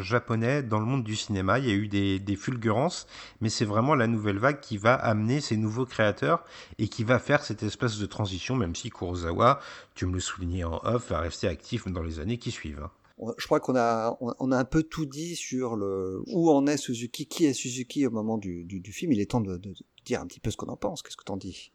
[0.00, 1.58] japonais dans le monde du cinéma.
[1.58, 3.06] Il y a eu des fulgurances,
[3.42, 6.44] mais c'est vraiment la nouvelle vague qui va amener ces nouveaux créateurs
[6.78, 9.60] et qui va faire cette espèce de transition, même si Kurosawa,
[9.94, 12.88] tu me le soulignais en off, va rester actif dans les années qui suivent.
[13.36, 16.76] Je crois qu'on a, on a un peu tout dit sur le où en est
[16.76, 19.12] Suzuki, qui est Suzuki au moment du, du, du film.
[19.12, 19.74] Il est temps de, de,
[20.04, 21.02] dire un petit peu ce qu'on en pense.
[21.02, 21.72] Qu'est-ce que t'en dis?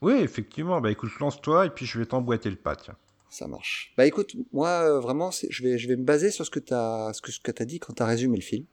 [0.00, 0.80] Oui, effectivement.
[0.80, 2.76] Bah écoute, lance-toi et puis je vais t'emboîter le pas.
[2.76, 2.96] Tiens.
[3.30, 3.92] Ça marche.
[3.96, 7.12] Bah écoute, moi euh, vraiment, je vais, je vais me baser sur ce que t'as,
[7.12, 8.64] ce que, ce que t'as dit quand t'as résumé le film.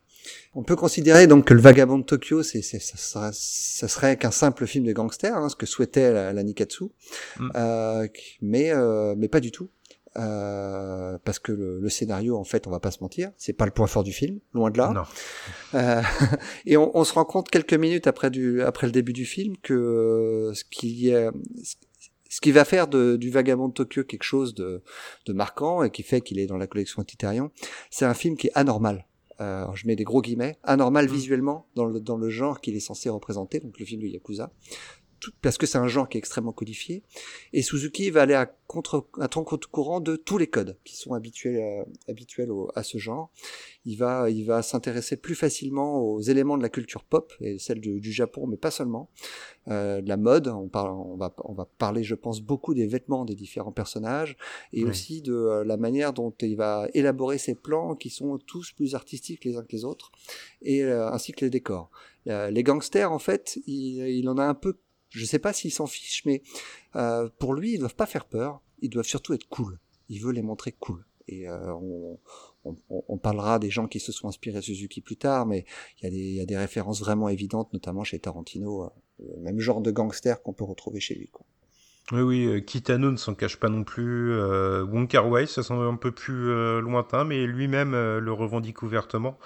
[0.55, 4.31] On peut considérer donc que le Vagabond de Tokyo, c'est, ça, serait, ça serait qu'un
[4.31, 6.85] simple film de gangster, hein, ce que souhaitait la, la Nikatsu,
[7.39, 7.51] mm.
[7.55, 8.07] euh,
[8.41, 9.69] mais, euh, mais pas du tout.
[10.15, 13.65] euh, parce que le, le, scénario, en fait, on va pas se mentir, c'est pas
[13.65, 14.91] le point fort du film, loin de là.
[14.93, 15.03] Non.
[15.73, 16.01] Euh,
[16.67, 19.57] et on, on, se rend compte quelques minutes après du après le début du film
[19.57, 21.29] que ce qui est
[22.33, 24.81] ce qui va faire de, du Vagabond de Tokyo quelque chose de,
[25.27, 27.51] de marquant et qui fait qu'il est dans la collection Antiterion,
[27.91, 29.05] c'est un film qui est anormal.
[29.41, 31.11] Euh, je mets des gros guillemets, anormal mmh.
[31.11, 34.51] visuellement dans le, dans le genre qu'il est censé représenter, donc le film de Yakuza
[35.41, 37.03] parce que c'est un genre qui est extrêmement codifié.
[37.53, 41.13] Et Suzuki va aller à contre, à contre courant de tous les codes qui sont
[41.13, 43.31] habituels, euh, habituels à ce genre.
[43.85, 47.79] Il va, il va s'intéresser plus facilement aux éléments de la culture pop et celle
[47.81, 49.09] du, du Japon, mais pas seulement.
[49.69, 52.85] Euh, de la mode, on, parle, on, va, on va parler, je pense, beaucoup des
[52.87, 54.35] vêtements des différents personnages
[54.73, 58.71] et aussi de euh, la manière dont il va élaborer ses plans qui sont tous
[58.71, 60.11] plus artistiques les uns que les autres
[60.61, 61.89] et euh, ainsi que les décors.
[62.25, 64.77] les gangsters, en fait, il, il en a un peu
[65.13, 66.41] je sais pas s'il s'en fiche, mais
[66.95, 68.61] euh, pour lui, ils doivent pas faire peur.
[68.81, 69.79] Ils doivent surtout être cool.
[70.09, 71.05] Il veut les montrer cool.
[71.27, 72.19] Et euh, on,
[72.65, 75.65] on, on, parlera des gens qui se sont inspirés de Suzuki plus tard, mais
[76.01, 79.81] il y, y a des références vraiment évidentes, notamment chez Tarantino, euh, le même genre
[79.81, 81.29] de gangster qu'on peut retrouver chez lui.
[81.29, 81.45] Quoi.
[82.11, 84.33] Oui, oui, euh, Kitano ne s'en cache pas non plus.
[84.33, 88.81] Euh, Wong Wai, ça semble un peu plus euh, lointain, mais lui-même euh, le revendique
[88.81, 89.37] ouvertement.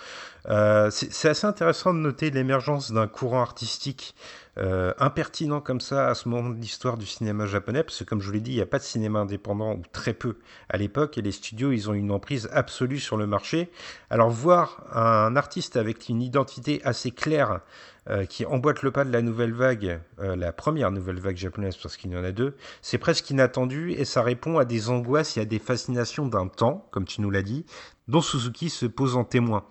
[0.49, 4.15] Euh, c'est assez intéressant de noter l'émergence d'un courant artistique
[4.57, 8.21] euh, impertinent comme ça à ce moment de l'histoire du cinéma japonais, parce que comme
[8.21, 10.37] je vous l'ai dit, il n'y a pas de cinéma indépendant, ou très peu
[10.69, 13.69] à l'époque, et les studios, ils ont une emprise absolue sur le marché.
[14.09, 17.61] Alors voir un artiste avec une identité assez claire,
[18.09, 21.75] euh, qui emboîte le pas de la nouvelle vague, euh, la première nouvelle vague japonaise,
[21.75, 25.35] parce qu'il y en a deux, c'est presque inattendu, et ça répond à des angoisses
[25.35, 27.65] et à des fascinations d'un temps, comme tu nous l'as dit,
[28.07, 29.65] dont Suzuki se pose en témoin.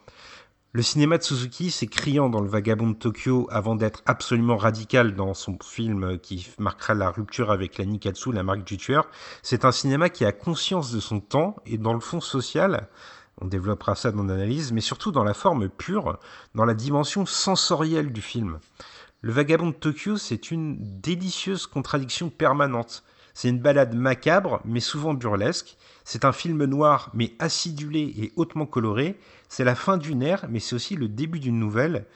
[0.76, 5.14] Le cinéma de Suzuki, c'est criant dans Le Vagabond de Tokyo avant d'être absolument radical
[5.14, 9.08] dans son film qui marquera la rupture avec la Nikatsu, la marque du tueur.
[9.42, 12.90] C'est un cinéma qui a conscience de son temps et dans le fond social,
[13.40, 16.18] on développera ça dans l'analyse, mais surtout dans la forme pure,
[16.54, 18.58] dans la dimension sensorielle du film.
[19.22, 23.02] Le Vagabond de Tokyo, c'est une délicieuse contradiction permanente.
[23.32, 25.76] C'est une balade macabre, mais souvent burlesque.
[26.04, 29.18] C'est un film noir, mais acidulé et hautement coloré.
[29.48, 32.06] C'est la fin d'une ère, mais c'est aussi le début d'une nouvelle.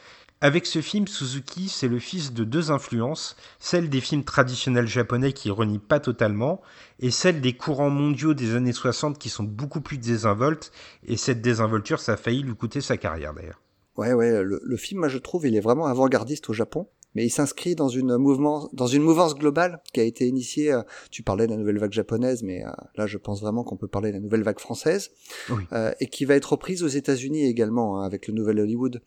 [0.43, 5.35] Avec ce film, Suzuki, c'est le fils de deux influences, celle des films traditionnels japonais
[5.35, 6.63] qui renient pas totalement,
[6.99, 10.73] et celle des courants mondiaux des années 60 qui sont beaucoup plus désinvoltes,
[11.07, 13.61] et cette désinvolture, ça a failli lui coûter sa carrière d'ailleurs.
[13.97, 17.25] Ouais, ouais, le, le, film, moi je trouve, il est vraiment avant-gardiste au Japon mais
[17.25, 20.73] il s'inscrit dans une mouvement, dans une mouvance globale qui a été initiée.
[20.73, 23.77] Euh, tu parlais de la nouvelle vague japonaise, mais euh, là, je pense vraiment qu'on
[23.77, 25.11] peut parler de la nouvelle vague française,
[25.51, 25.63] oui.
[25.73, 29.03] euh, et qui va être reprise aux États-Unis également hein, avec le nouvel Hollywood.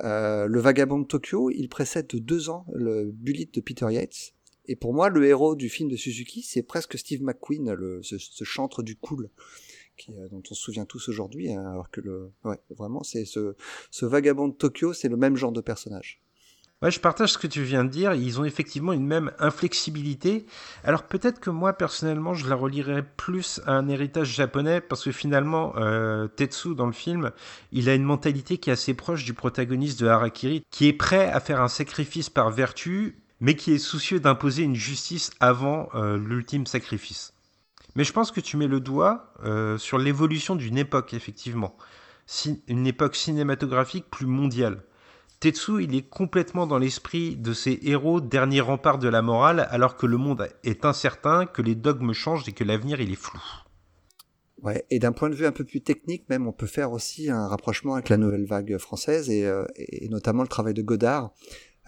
[0.00, 4.34] Le Vagabond de Tokyo, il précède de deux ans le Bullet de Peter Yates.
[4.66, 8.18] Et pour moi, le héros du film de Suzuki, c'est presque Steve McQueen, le, ce,
[8.18, 9.30] ce chantre du cool.
[9.96, 13.56] Qui, dont on se souvient tous aujourd'hui, hein, alors que le, ouais, vraiment, c'est ce,
[13.90, 16.22] ce vagabond de Tokyo, c'est le même genre de personnage.
[16.80, 18.14] Ouais, je partage ce que tu viens de dire.
[18.14, 20.46] Ils ont effectivement une même inflexibilité.
[20.84, 25.10] Alors peut-être que moi personnellement, je la relierais plus à un héritage japonais parce que
[25.10, 27.32] finalement, euh, Tetsu dans le film,
[27.72, 31.28] il a une mentalité qui est assez proche du protagoniste de Harakiri, qui est prêt
[31.32, 36.16] à faire un sacrifice par vertu, mais qui est soucieux d'imposer une justice avant euh,
[36.16, 37.32] l'ultime sacrifice.
[37.96, 41.76] Mais je pense que tu mets le doigt euh, sur l'évolution d'une époque, effectivement.
[42.68, 44.84] Une époque cinématographique plus mondiale.
[45.40, 49.96] Tetsu, il est complètement dans l'esprit de ces héros dernier rempart de la morale, alors
[49.96, 53.40] que le monde est incertain, que les dogmes changent et que l'avenir il est flou.
[54.62, 57.30] Ouais, et d'un point de vue un peu plus technique, même, on peut faire aussi
[57.30, 61.32] un rapprochement avec la nouvelle vague française et, euh, et notamment le travail de Godard.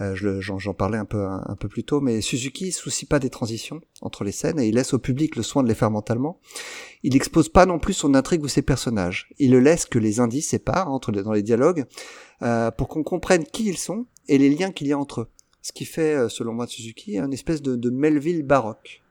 [0.00, 3.80] Euh, J'en parlais un peu un, peu plus tôt, mais Suzuki soucie pas des transitions
[4.00, 6.40] entre les scènes et il laisse au public le soin de les faire mentalement.
[7.02, 9.30] Il expose pas non plus son intrigue ou ses personnages.
[9.38, 11.84] Il le laisse que les indices séparent entre dans les dialogues
[12.42, 15.28] euh, pour qu'on comprenne qui ils sont et les liens qu'il y a entre eux.
[15.62, 19.02] Ce qui fait, euh, selon moi, de Suzuki, une espèce de, de Melville baroque.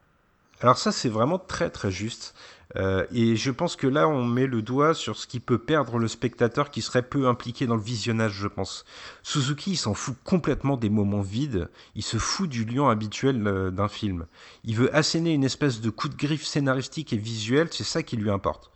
[0.62, 2.34] Alors ça, c'est vraiment très très juste.
[2.76, 5.98] Euh, et je pense que là, on met le doigt sur ce qui peut perdre
[5.98, 8.86] le spectateur qui serait peu impliqué dans le visionnage, je pense.
[9.24, 13.72] Suzuki, il s'en fout complètement des moments vides, il se fout du lion habituel euh,
[13.72, 14.28] d'un film.
[14.64, 18.18] Il veut asséner une espèce de coup de griffe scénaristique et visuel, c'est ça qui
[18.18, 18.72] lui importe.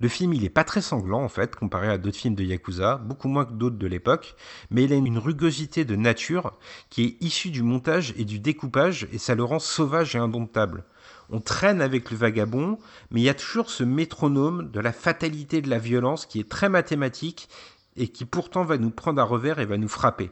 [0.00, 2.96] Le film, il est pas très sanglant en fait, comparé à d'autres films de Yakuza,
[2.96, 4.34] beaucoup moins que d'autres de l'époque,
[4.70, 6.54] mais il a une rugosité de nature
[6.88, 10.84] qui est issue du montage et du découpage, et ça le rend sauvage et indomptable
[11.30, 12.78] on traîne avec le vagabond,
[13.10, 16.48] mais il y a toujours ce métronome de la fatalité de la violence qui est
[16.48, 17.48] très mathématique
[17.96, 20.30] et qui pourtant va nous prendre à revers et va nous frapper.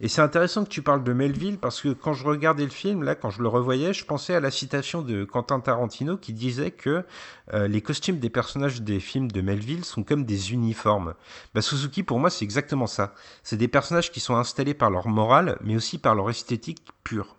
[0.00, 3.02] Et c'est intéressant que tu parles de Melville parce que quand je regardais le film,
[3.02, 6.70] là, quand je le revoyais, je pensais à la citation de Quentin Tarantino qui disait
[6.70, 7.02] que
[7.54, 11.14] euh, les costumes des personnages des films de Melville sont comme des uniformes.
[11.54, 13.14] Bah, Suzuki, pour moi, c'est exactement ça.
[13.42, 17.36] C'est des personnages qui sont installés par leur morale, mais aussi par leur esthétique pure.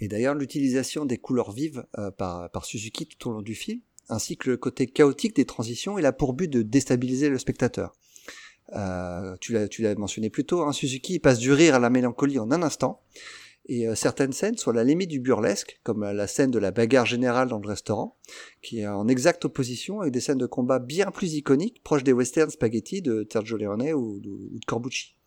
[0.00, 4.36] Et d'ailleurs, l'utilisation des couleurs vives euh, par, Suzuki tout au long du film, ainsi
[4.36, 7.94] que le côté chaotique des transitions, il a pour but de déstabiliser le spectateur.
[8.74, 12.50] Euh, tu l'as mentionné plus tôt, hein, Suzuki passe du rire à la mélancolie en
[12.50, 13.02] un instant.
[13.70, 16.70] Et euh, certaines scènes sont à la limite du burlesque, comme la scène de la
[16.70, 18.16] bagarre générale dans le restaurant,
[18.62, 22.14] qui est en exacte opposition avec des scènes de combat bien plus iconiques, proches des
[22.14, 25.17] western spaghetti de Sergio Leone ou de, Corbucci.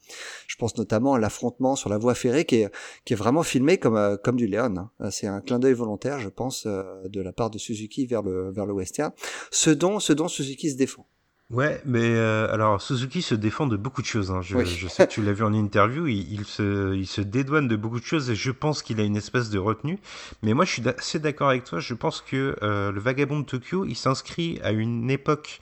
[0.47, 2.71] Je pense notamment à l'affrontement sur la voie ferrée qui est,
[3.05, 4.89] qui est vraiment filmé comme, euh, comme du Leone.
[4.99, 5.09] Hein.
[5.11, 8.65] C'est un clin d'œil volontaire, je pense, de la part de Suzuki vers le, vers
[8.65, 9.11] le western.
[9.51, 11.05] Ce dont, ce dont Suzuki se défend.
[11.51, 14.31] Ouais, mais euh, alors Suzuki se défend de beaucoup de choses.
[14.31, 14.41] Hein.
[14.41, 17.67] Je, je, sais que tu l'as vu en interview, il, il, se, il se dédouane
[17.67, 19.99] de beaucoup de choses et je pense qu'il a une espèce de retenue.
[20.43, 21.79] Mais moi, je suis assez d'accord avec toi.
[21.79, 25.59] Je pense que euh, le Vagabond de Tokyo, il s'inscrit à une époque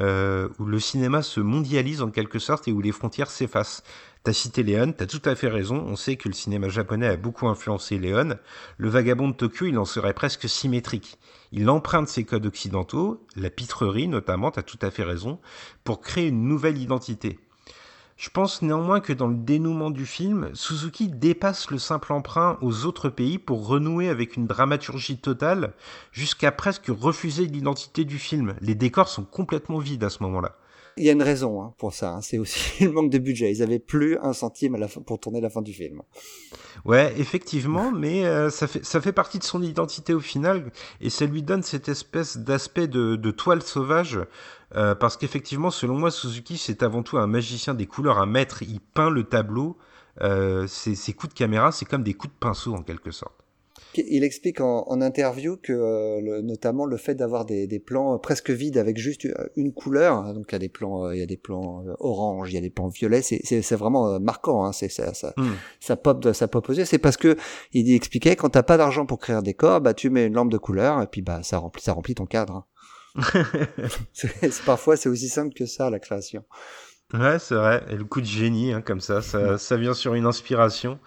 [0.00, 3.82] euh, où le cinéma se mondialise en quelque sorte et où les frontières s'effacent.
[4.24, 5.84] T'as cité Léon, t'as tout à fait raison.
[5.86, 8.36] On sait que le cinéma japonais a beaucoup influencé Léon.
[8.76, 11.18] Le Vagabond de Tokyo, il en serait presque symétrique.
[11.52, 15.38] Il emprunte ses codes occidentaux, la pitrerie notamment, tu as tout à fait raison,
[15.84, 17.38] pour créer une nouvelle identité.
[18.18, 22.84] Je pense néanmoins que dans le dénouement du film, Suzuki dépasse le simple emprunt aux
[22.84, 25.72] autres pays pour renouer avec une dramaturgie totale,
[26.10, 28.56] jusqu'à presque refuser l'identité du film.
[28.60, 30.56] Les décors sont complètement vides à ce moment-là.
[30.98, 32.14] Il y a une raison hein, pour ça.
[32.14, 32.20] Hein.
[32.20, 33.52] C'est aussi le manque de budget.
[33.52, 36.02] Ils avaient plus un centime à la fin, pour tourner la fin du film.
[36.84, 41.10] Ouais, effectivement, mais euh, ça fait ça fait partie de son identité au final et
[41.10, 44.18] ça lui donne cette espèce d'aspect de, de, toile sauvage.
[44.74, 48.62] Euh, parce qu'effectivement, selon moi, Suzuki, c'est avant tout un magicien des couleurs, un maître.
[48.62, 49.76] Il peint le tableau.
[50.20, 53.38] Euh, ses, ses coups de caméra, c'est comme des coups de pinceau en quelque sorte.
[53.94, 58.50] Il explique en, en interview que euh, notamment le fait d'avoir des, des, plans presque
[58.50, 59.26] vides avec juste
[59.56, 61.82] une couleur, hein, donc il y a des plans, euh, il y a des plans
[61.86, 65.32] euh, orange, il y a des plans violets, c'est vraiment marquant, hein, c'est ça, ça,
[65.36, 65.52] hmm.
[65.80, 66.84] ça pop, ça pop aux yeux.
[66.84, 67.36] C'est parce que
[67.72, 70.52] il expliquait quand t'as pas d'argent pour créer un décor, bah tu mets une lampe
[70.52, 72.66] de couleur et puis bah ça remplit, ça remplit ton cadre.
[74.66, 76.44] Parfois c'est aussi simple que ça la création.
[77.14, 77.82] Ouais, c'est vrai.
[77.88, 80.98] Et le coup de génie, hein, comme ça, ça, ça, vient sur une inspiration.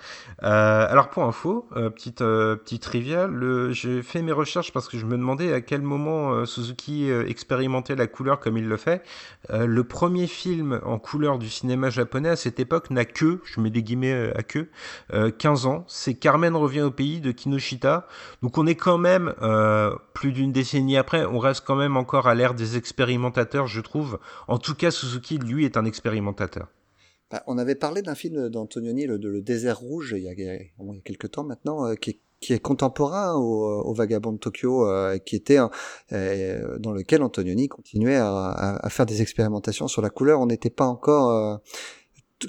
[0.41, 4.87] Euh, alors pour info, euh, petite euh, petite trivia, le, j'ai fait mes recherches parce
[4.87, 8.67] que je me demandais à quel moment euh, Suzuki euh, expérimentait la couleur comme il
[8.67, 9.03] le fait.
[9.49, 13.69] le premier film en couleur du cinéma japonais à cette époque n'a que, je mets
[13.69, 14.69] des guillemets à que,
[15.37, 15.85] 15 ans.
[15.87, 18.07] C'est Carmen revient au pays de Kinoshita.
[18.41, 19.33] Donc on est quand même
[20.13, 21.25] plus d'une décennie après.
[21.25, 24.19] On reste quand même encore à l'ère des expérimentateurs, je trouve.
[24.47, 26.69] En tout cas, Suzuki, lui, est un expérimentateur.
[27.29, 30.43] Bah, on avait parlé d'un film d'Antonioni, le, le, désert rouge, il y a, il
[30.43, 34.37] y a quelques temps maintenant, euh, qui, est, qui, est, contemporain au, au Vagabond de
[34.37, 35.59] Tokyo, euh, qui était
[36.11, 40.41] euh, dans lequel Antonioni continuait à, à, faire des expérimentations sur la couleur.
[40.41, 41.57] On n'était pas encore euh,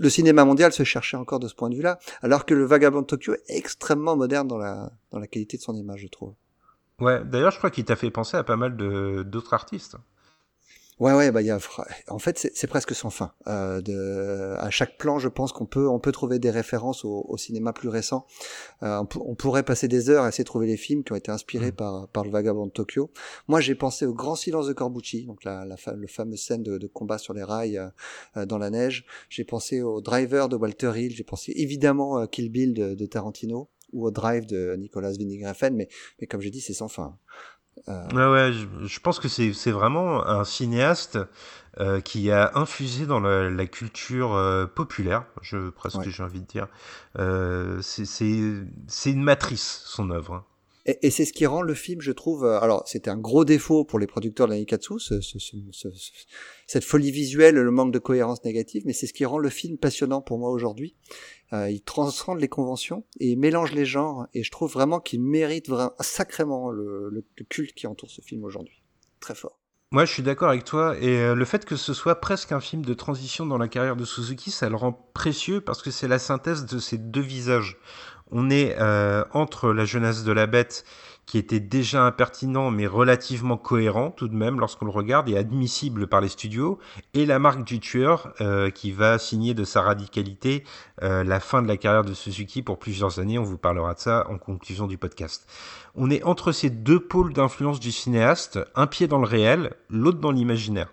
[0.01, 3.03] le cinéma mondial se cherchait encore de ce point de vue-là, alors que le Vagabond
[3.03, 6.35] de Tokyo est extrêmement moderne dans la, dans la qualité de son image, je trouve.
[7.01, 9.97] Ouais, d'ailleurs, je crois qu'il t'a fait penser à pas mal d'autres artistes.
[11.03, 11.59] Ouais, ouais, bah y a,
[12.11, 13.33] en fait, c'est presque sans fin.
[13.49, 17.27] Euh, de, à chaque plan, je pense qu'on peut, on peut trouver des références au,
[17.29, 18.25] au cinéma plus récent.
[18.85, 21.33] Euh, on, pourrait passer des heures à essayer de trouver les films qui ont été
[21.33, 21.77] inspirés mmh.
[21.77, 23.11] par, par le Vagabond de Tokyo.
[23.49, 26.79] Moi, j'ai pensé au Grand Silence de Corbucci, donc la, la, le fameuse scène de,
[26.79, 27.89] de, combat sur les rails euh,
[28.37, 29.05] euh, dans la neige.
[29.29, 31.17] J'ai pensé au Driver de Walter Hill.
[31.17, 35.47] J'ai pensé évidemment à Kill Bill de, de Tarantino ou au Drive de Nicolas Winding
[35.47, 35.89] Refn, mais,
[36.21, 37.19] mais comme j'ai dit, c'est sans fin.
[37.89, 38.09] Euh...
[38.11, 41.19] Ouais, ouais, je, je pense que c'est vraiment un cinéaste
[41.81, 46.11] euh, qui a infusé dans la, la culture euh, populaire, je presque ouais.
[46.11, 46.69] j'ai envie de dire.
[47.19, 50.35] Euh, c'est une matrice, son œuvre.
[50.35, 50.45] Hein.
[50.85, 52.45] Et, c'est ce qui rend le film, je trouve.
[52.45, 55.89] Euh, alors, c'était un gros défaut pour les producteurs de l'Anikatsu, ce, ce, ce,
[56.67, 59.79] cette folie visuelle, le manque de cohérence négative, mais c'est ce qui rend le film
[59.79, 60.97] passionnant pour moi aujourd'hui.
[61.53, 65.21] Euh, il transcende les conventions et il mélange les genres, et je trouve vraiment qu'il
[65.21, 68.83] mérite vraiment, sacrément le, le, le culte qui entoure ce film aujourd'hui.
[69.21, 69.63] Très fort.
[69.93, 70.97] Moi, je suis d'accord avec toi.
[71.03, 73.95] Et euh, le fait que ce soit presque un film de transition dans la carrière
[73.95, 77.79] de Suzuki, ça le rend précieux parce que c'est la synthèse de ces deux visages.
[78.33, 80.85] On est euh, entre la jeunesse de la bête
[81.27, 86.07] qui était déjà impertinent mais relativement cohérent tout de même lorsqu'on le regarde et admissible
[86.07, 86.79] par les studios,
[87.15, 90.65] et la marque du tueur euh, qui va signer de sa radicalité
[91.03, 94.01] euh, la fin de la carrière de Suzuki pour plusieurs années, on vous parlera de
[94.01, 95.47] ça en conclusion du podcast.
[95.95, 100.19] On est entre ces deux pôles d'influence du cinéaste, un pied dans le réel, l'autre
[100.19, 100.93] dans l'imaginaire.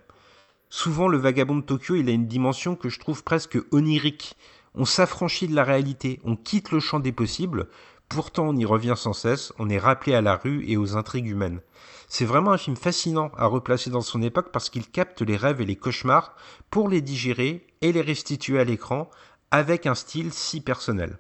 [0.72, 4.36] Souvent, le vagabond de Tokyo, il a une dimension que je trouve presque onirique.
[4.76, 7.68] On s'affranchit de la réalité, on quitte le champ des possibles,
[8.08, 11.28] pourtant on y revient sans cesse, on est rappelé à la rue et aux intrigues
[11.28, 11.62] humaines.
[12.08, 15.62] C'est vraiment un film fascinant à replacer dans son époque parce qu'il capte les rêves
[15.62, 16.36] et les cauchemars
[16.70, 19.10] pour les digérer et les restituer à l'écran
[19.52, 21.18] avec un style si personnel.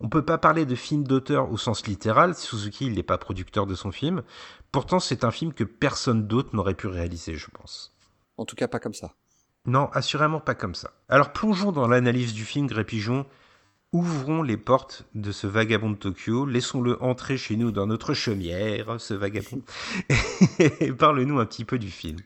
[0.00, 3.74] On peut pas parler de film d'auteur au sens littéral, Suzuki n'est pas producteur de
[3.74, 4.22] son film,
[4.72, 7.94] pourtant c'est un film que personne d'autre n'aurait pu réaliser je pense.
[8.36, 9.14] En tout cas, pas comme ça.
[9.66, 10.92] Non, assurément pas comme ça.
[11.08, 13.26] Alors plongeons dans l'analyse du film Gré Pigeon.
[13.92, 18.98] Ouvrons les portes de ce vagabond de Tokyo, laissons-le entrer chez nous dans notre chaumière,
[18.98, 19.60] ce vagabond,
[20.80, 22.16] et parle-nous un petit peu du film.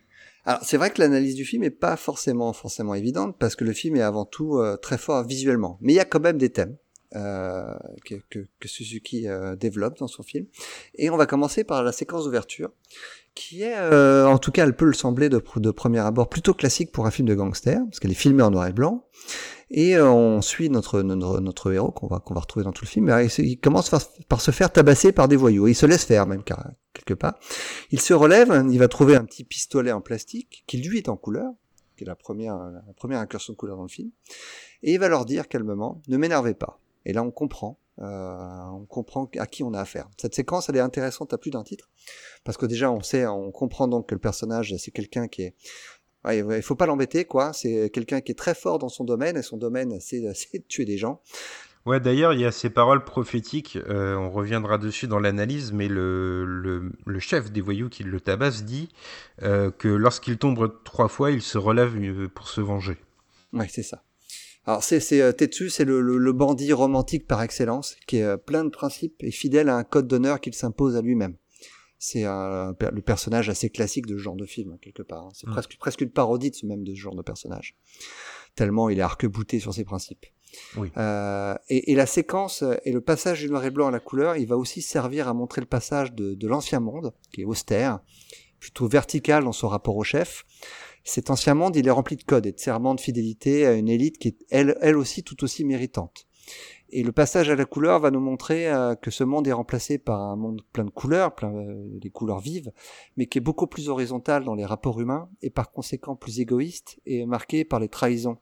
[0.44, 3.72] Alors c'est vrai que l'analyse du film est pas forcément forcément évidente parce que le
[3.72, 6.50] film est avant tout euh, très fort visuellement, mais il y a quand même des
[6.50, 6.76] thèmes
[7.16, 10.46] euh, que, Suzuki euh, développe dans son film.
[10.94, 12.70] Et on va commencer par la séquence d'ouverture
[13.36, 16.54] qui est, euh, en tout cas, elle peut le sembler de, de premier abord plutôt
[16.54, 19.04] classique pour un film de gangster, parce qu'elle est filmée en noir et blanc.
[19.70, 22.84] Et euh, on suit notre, notre, notre héros qu'on va, qu'on va retrouver dans tout
[22.84, 23.14] le film.
[23.38, 25.68] Il, commence par, par, se faire tabasser par des voyous.
[25.68, 27.38] Et il se laisse faire même car, quelque part.
[27.90, 31.16] Il se relève, il va trouver un petit pistolet en plastique qui lui est en
[31.16, 31.52] couleur,
[31.96, 34.10] qui est la première, la première incursion de couleur dans le film.
[34.82, 36.80] Et il va leur dire calmement, ne m'énervez pas.
[37.04, 40.08] Et là on comprend on comprend à qui on a affaire.
[40.16, 41.90] Cette séquence, elle est intéressante à plus d'un titre,
[42.44, 45.54] parce que déjà, on sait, on comprend donc que le personnage, c'est quelqu'un qui est
[46.26, 47.52] Ouais, il faut pas l'embêter, quoi.
[47.52, 50.84] C'est quelqu'un qui est très fort dans son domaine, et son domaine, c'est de tuer
[50.84, 51.20] des gens.
[51.84, 55.86] Ouais, d'ailleurs, il y a ces paroles prophétiques, euh, on reviendra dessus dans l'analyse, mais
[55.86, 58.88] le, le, le, chef des voyous qui le tabasse dit
[59.42, 62.96] euh, que lorsqu'il tombe trois fois, il se relève euh, pour se venger.
[63.52, 64.02] Ouais, c'est ça.
[64.66, 68.24] Alors c'est c'est euh, Tetsu, c'est le, le, le, bandit romantique par excellence, qui est
[68.24, 71.36] euh, plein de principes et fidèle à un code d'honneur qu'il s'impose à lui-même.
[71.98, 75.24] C'est le personnage assez classique de ce genre de film hein, quelque part.
[75.24, 75.30] Hein.
[75.32, 77.74] C'est presque presque une parodie de ce même de ce genre de personnage.
[78.54, 80.26] Tellement il est arc-bouté sur ses principes.
[80.76, 80.90] Oui.
[80.98, 84.36] Euh, et, et, la séquence et le passage du noir et blanc à la couleur,
[84.36, 88.00] il va aussi servir à montrer le passage de, de l'ancien monde, qui est austère,
[88.60, 90.44] plutôt vertical dans son rapport au chef,
[91.06, 93.88] cet ancien monde, il est rempli de codes et de serments de fidélité à une
[93.88, 96.26] élite qui est elle, aussi tout aussi méritante.
[96.90, 99.98] Et le passage à la couleur va nous montrer euh, que ce monde est remplacé
[99.98, 102.72] par un monde plein de couleurs, plein euh, des couleurs vives,
[103.16, 107.00] mais qui est beaucoup plus horizontal dans les rapports humains et par conséquent plus égoïste
[107.06, 108.38] et marqué par les trahisons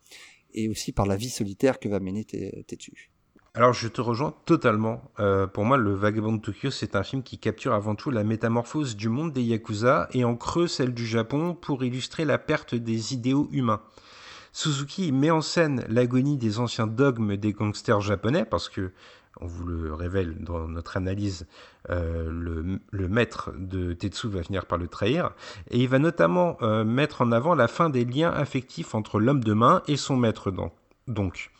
[0.54, 3.13] et aussi par la vie solitaire que va mener Tétu.
[3.56, 5.00] Alors je te rejoins totalement.
[5.20, 8.24] Euh, pour moi, Le Vagabond de Tokyo, c'est un film qui capture avant tout la
[8.24, 12.74] métamorphose du monde des Yakuza et en creux celle du Japon pour illustrer la perte
[12.74, 13.80] des idéaux humains.
[14.52, 18.90] Suzuki met en scène l'agonie des anciens dogmes des gangsters japonais parce que,
[19.40, 21.46] on vous le révèle dans notre analyse,
[21.90, 22.28] euh,
[22.90, 25.30] le, maître de Tetsu va finir par le trahir,
[25.70, 29.44] et il va notamment euh, mettre en avant la fin des liens affectifs entre l'homme
[29.44, 30.52] de main et son maître.
[31.06, 31.50] Donc,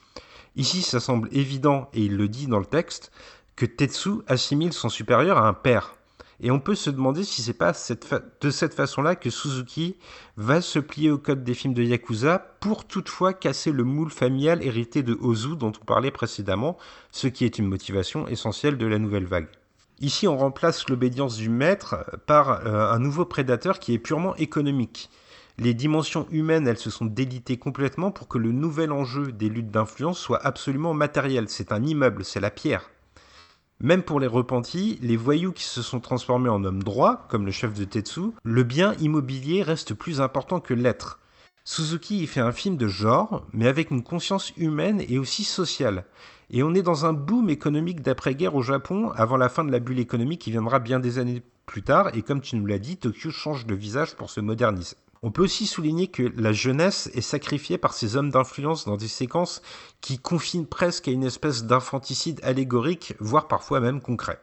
[0.56, 3.10] Ici, ça semble évident, et il le dit dans le texte,
[3.56, 5.94] que Tetsu assimile son supérieur à un père.
[6.40, 9.96] Et on peut se demander si c'est pas de cette façon-là que Suzuki
[10.36, 14.62] va se plier au code des films de Yakuza pour toutefois casser le moule familial
[14.62, 16.76] hérité de Ozu dont on parlait précédemment,
[17.12, 19.48] ce qui est une motivation essentielle de la nouvelle vague.
[20.00, 25.08] Ici, on remplace l'obédience du maître par euh, un nouveau prédateur qui est purement économique.
[25.56, 29.70] Les dimensions humaines, elles se sont délitées complètement pour que le nouvel enjeu des luttes
[29.70, 31.48] d'influence soit absolument matériel.
[31.48, 32.90] C'est un immeuble, c'est la pierre.
[33.78, 37.52] Même pour les repentis, les voyous qui se sont transformés en hommes droits, comme le
[37.52, 41.20] chef de Tetsu, le bien immobilier reste plus important que l'être.
[41.64, 46.04] Suzuki y fait un film de genre, mais avec une conscience humaine et aussi sociale.
[46.50, 49.78] Et on est dans un boom économique d'après-guerre au Japon, avant la fin de la
[49.78, 52.96] bulle économique qui viendra bien des années plus tard, et comme tu nous l'as dit,
[52.96, 54.96] Tokyo change de visage pour se moderniser.
[55.26, 59.08] On peut aussi souligner que la jeunesse est sacrifiée par ces hommes d'influence dans des
[59.08, 59.62] séquences
[60.02, 64.38] qui confinent presque à une espèce d'infanticide allégorique, voire parfois même concret.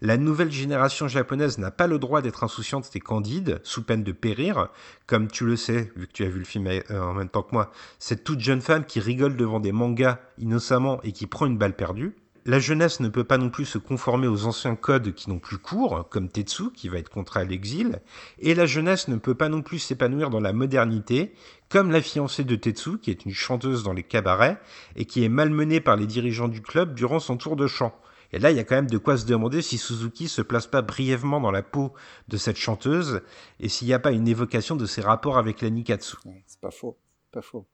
[0.00, 4.12] La nouvelle génération japonaise n'a pas le droit d'être insouciante et candide, sous peine de
[4.12, 4.68] périr,
[5.08, 7.42] comme tu le sais, vu que tu as vu le film euh, en même temps
[7.42, 11.46] que moi, cette toute jeune femme qui rigole devant des mangas innocemment et qui prend
[11.46, 15.14] une balle perdue la jeunesse ne peut pas non plus se conformer aux anciens codes
[15.14, 18.00] qui n'ont plus cours, comme Tetsu, qui va être contraint à l'exil,
[18.40, 21.34] et la jeunesse ne peut pas non plus s'épanouir dans la modernité,
[21.68, 24.60] comme la fiancée de Tetsu, qui est une chanteuse dans les cabarets,
[24.96, 27.94] et qui est malmenée par les dirigeants du club durant son tour de chant.
[28.32, 30.66] Et là, il y a quand même de quoi se demander si Suzuki se place
[30.66, 31.92] pas brièvement dans la peau
[32.28, 33.20] de cette chanteuse,
[33.60, 36.16] et s'il n'y a pas une évocation de ses rapports avec la Nikatsu.
[36.46, 36.98] C'est pas faux,
[37.30, 37.66] pas faux.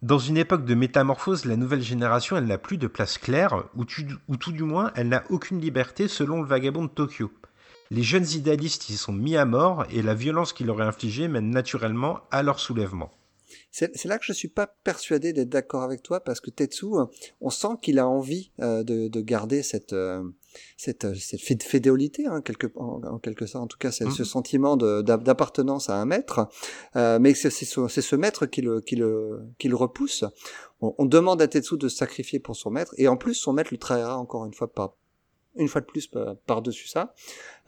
[0.00, 3.84] Dans une époque de métamorphose, la nouvelle génération, elle n'a plus de place claire, ou,
[3.84, 7.32] tout du moins, elle n'a aucune liberté selon le vagabond de Tokyo.
[7.90, 11.26] Les jeunes idéalistes y sont mis à mort, et la violence qui leur est infligée
[11.26, 13.10] mène naturellement à leur soulèvement.
[13.72, 16.86] c'est là que je suis pas persuadé d'être d'accord avec toi parce que Tetsu,
[17.40, 19.94] on sent qu'il a envie de, de, garder cette
[20.76, 24.24] cette, cette fédéolité hein, quelque, en, quelque sorte, en tout cas c'est ce mmh.
[24.24, 26.48] sentiment d'appartenance à un maître,
[26.96, 30.24] euh, mais c'est ce, ce, maître qui le, qui le, qui le repousse.
[30.80, 33.52] On, on, demande à Tetsu de se sacrifier pour son maître, et en plus son
[33.52, 34.94] maître le trahira encore une fois par,
[35.56, 36.10] une fois de plus
[36.46, 37.14] par-dessus ça.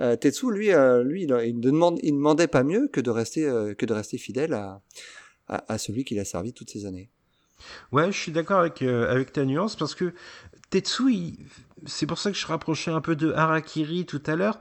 [0.01, 3.45] Euh, Tetsu, lui, euh, lui, il, il, demande, il demandait pas mieux que de rester,
[3.45, 4.81] euh, que de rester fidèle à,
[5.49, 7.11] à, à celui qu'il a servi toutes ces années.
[7.93, 10.15] Ouais, je suis d'accord avec, euh, avec ta nuance parce que
[10.71, 11.37] Tetsu,
[11.87, 14.59] c'est pour ça que je rapprochais un peu de Harakiri tout à l'heure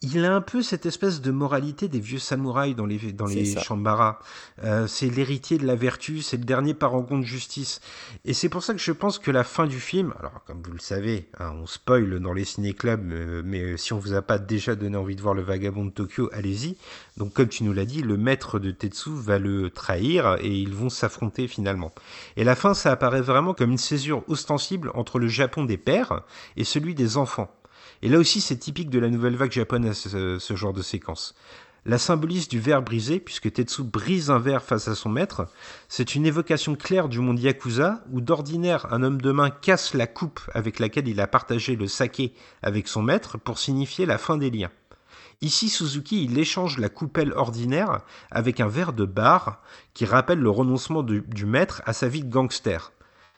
[0.00, 3.56] il a un peu cette espèce de moralité des vieux samouraïs dans les, dans les
[3.56, 4.20] Shambara.
[4.62, 7.80] Euh, c'est l'héritier de la vertu, c'est le dernier parangon de justice.
[8.24, 10.72] Et c'est pour ça que je pense que la fin du film, alors comme vous
[10.72, 14.38] le savez, hein, on spoil dans les ciné-clubs, euh, mais si on vous a pas
[14.38, 16.76] déjà donné envie de voir le vagabond de Tokyo, allez-y.
[17.16, 20.74] Donc comme tu nous l'as dit, le maître de Tetsu va le trahir et ils
[20.74, 21.92] vont s'affronter finalement.
[22.36, 26.22] Et la fin, ça apparaît vraiment comme une césure ostensible entre le Japon des pères
[26.56, 27.50] et celui des enfants.
[28.02, 31.34] Et là aussi, c'est typique de la nouvelle vague japonaise, ce, genre de séquence.
[31.84, 35.48] La symbolise du verre brisé, puisque Tetsu brise un verre face à son maître,
[35.88, 40.06] c'est une évocation claire du monde yakuza, où d'ordinaire un homme de main casse la
[40.06, 44.36] coupe avec laquelle il a partagé le saké avec son maître pour signifier la fin
[44.36, 44.70] des liens.
[45.40, 49.62] Ici, Suzuki, il échange la coupelle ordinaire avec un verre de bar
[49.94, 52.92] qui rappelle le renoncement du maître à sa vie de gangster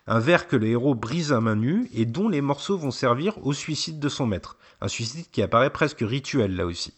[0.07, 3.39] un verre que le héros brise à main nue et dont les morceaux vont servir
[3.47, 4.57] au suicide de son maître.
[4.81, 6.95] Un suicide qui apparaît presque rituel là aussi.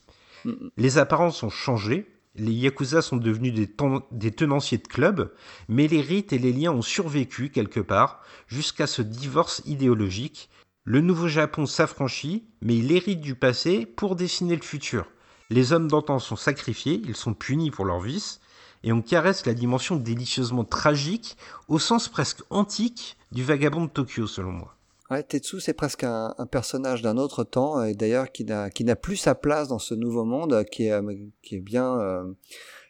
[0.76, 3.70] Les apparences ont changé, les Yakuza sont devenus des,
[4.11, 5.32] des, tenanciers de club,
[5.68, 10.48] mais les rites et les liens ont survécu quelque part jusqu'à ce divorce idéologique.
[10.84, 15.07] Le nouveau Japon s'affranchit, mais il hérite du passé pour dessiner le futur.
[15.50, 18.40] Les hommes d'antan sont sacrifiés, ils sont punis pour leurs vices,
[18.85, 21.37] et on caresse la dimension délicieusement tragique,
[21.68, 24.76] au sens presque antique, du vagabond de Tokyo, selon moi.
[25.11, 29.35] Ouais, Tetsu, c'est presque un, personnage d'un autre temps, et d'ailleurs qui n'a, plus sa
[29.35, 32.24] place dans ce nouveau monde, qui est, euh, qui est bien, euh,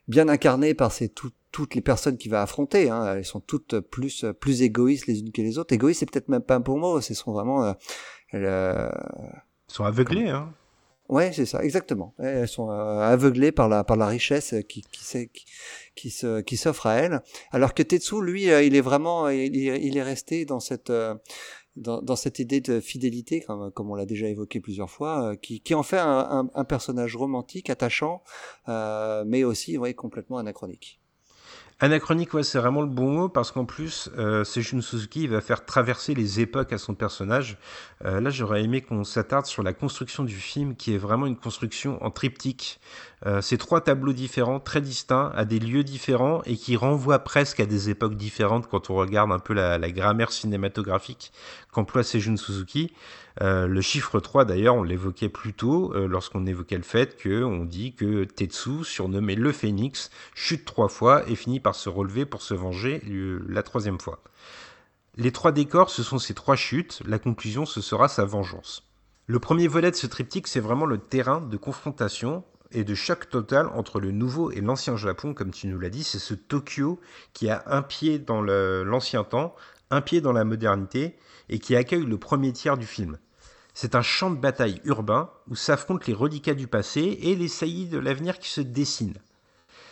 [0.09, 0.93] bien incarné par
[1.51, 2.90] toutes les personnes qu'il va affronter.
[2.90, 3.16] Hein.
[3.16, 5.74] Elles sont toutes plus, plus égoïstes les unes que les autres.
[5.74, 7.64] Égoïstes, c'est peut-être même pas un bon mot, ce sont vraiment...
[7.64, 7.72] Euh,
[8.34, 8.90] euh,
[9.68, 10.53] sont aveuglés, hein
[11.12, 12.14] Ouais, c'est ça, exactement.
[12.18, 15.44] Elles sont aveuglées par la par la richesse qui qui, qui,
[15.94, 19.54] qui se qui s'offre à elle, alors que Tetsu lui euh, il est vraiment il
[19.68, 21.14] est, il est resté dans cette euh,
[21.76, 25.60] dans, cette idée de fidélité, comme, comme on l'a déjà évoqué plusieurs fois, euh, qui,
[25.60, 28.22] qui en fait un, un, personnage romantique, attachant,
[28.68, 31.01] euh, mais aussi ouais, complètement anachronique.
[31.83, 35.64] Anachronique, ouais, c'est vraiment le bon mot parce qu'en plus, euh, Seijun Suzuki va faire
[35.64, 37.59] traverser les époques à son personnage.
[38.05, 41.37] Euh, là, j'aurais aimé qu'on s'attarde sur la construction du film, qui est vraiment une
[41.37, 42.78] construction en triptyque.
[43.27, 47.61] Euh, c'est trois tableaux différents, très distincts, à des lieux différents et qui renvoient presque
[47.61, 51.33] à des époques différentes quand on regarde un peu la, la grammaire cinématographique
[51.70, 52.93] qu'emploie Seijun Suzuki.
[53.41, 57.64] Euh, le chiffre 3, d'ailleurs, on l'évoquait plus tôt euh, lorsqu'on évoquait le fait qu'on
[57.64, 62.43] dit que Tetsu, surnommé le Phénix, chute trois fois et finit par se relever pour
[62.43, 63.03] se venger
[63.49, 64.23] la troisième fois.
[65.16, 67.03] Les trois décors, ce sont ces trois chutes.
[67.07, 68.83] La conclusion, ce sera sa vengeance.
[69.27, 73.29] Le premier volet de ce triptyque, c'est vraiment le terrain de confrontation et de choc
[73.29, 76.05] total entre le nouveau et l'ancien Japon, comme tu nous l'as dit.
[76.05, 77.01] C'est ce Tokyo
[77.33, 79.55] qui a un pied dans l'ancien temps,
[79.91, 81.16] un pied dans la modernité,
[81.49, 83.18] et qui accueille le premier tiers du film.
[83.75, 87.87] C'est un champ de bataille urbain où s'affrontent les reliquats du passé et les saillies
[87.87, 89.18] de l'avenir qui se dessinent.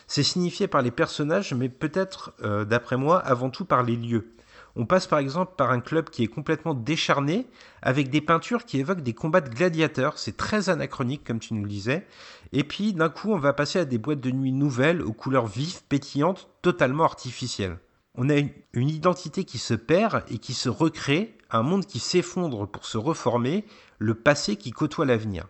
[0.06, 4.34] C'est signifié par les personnages, mais peut-être, euh, d'après moi, avant tout par les lieux.
[4.76, 7.46] On passe par exemple par un club qui est complètement décharné,
[7.82, 11.62] avec des peintures qui évoquent des combats de gladiateurs, c'est très anachronique comme tu nous
[11.62, 12.06] le disais,
[12.52, 15.46] et puis d'un coup on va passer à des boîtes de nuit nouvelles, aux couleurs
[15.46, 17.78] vives, pétillantes, totalement artificielles.
[18.14, 18.34] On a
[18.72, 22.98] une identité qui se perd et qui se recrée, un monde qui s'effondre pour se
[22.98, 23.64] reformer,
[23.98, 25.46] le passé qui côtoie l'avenir.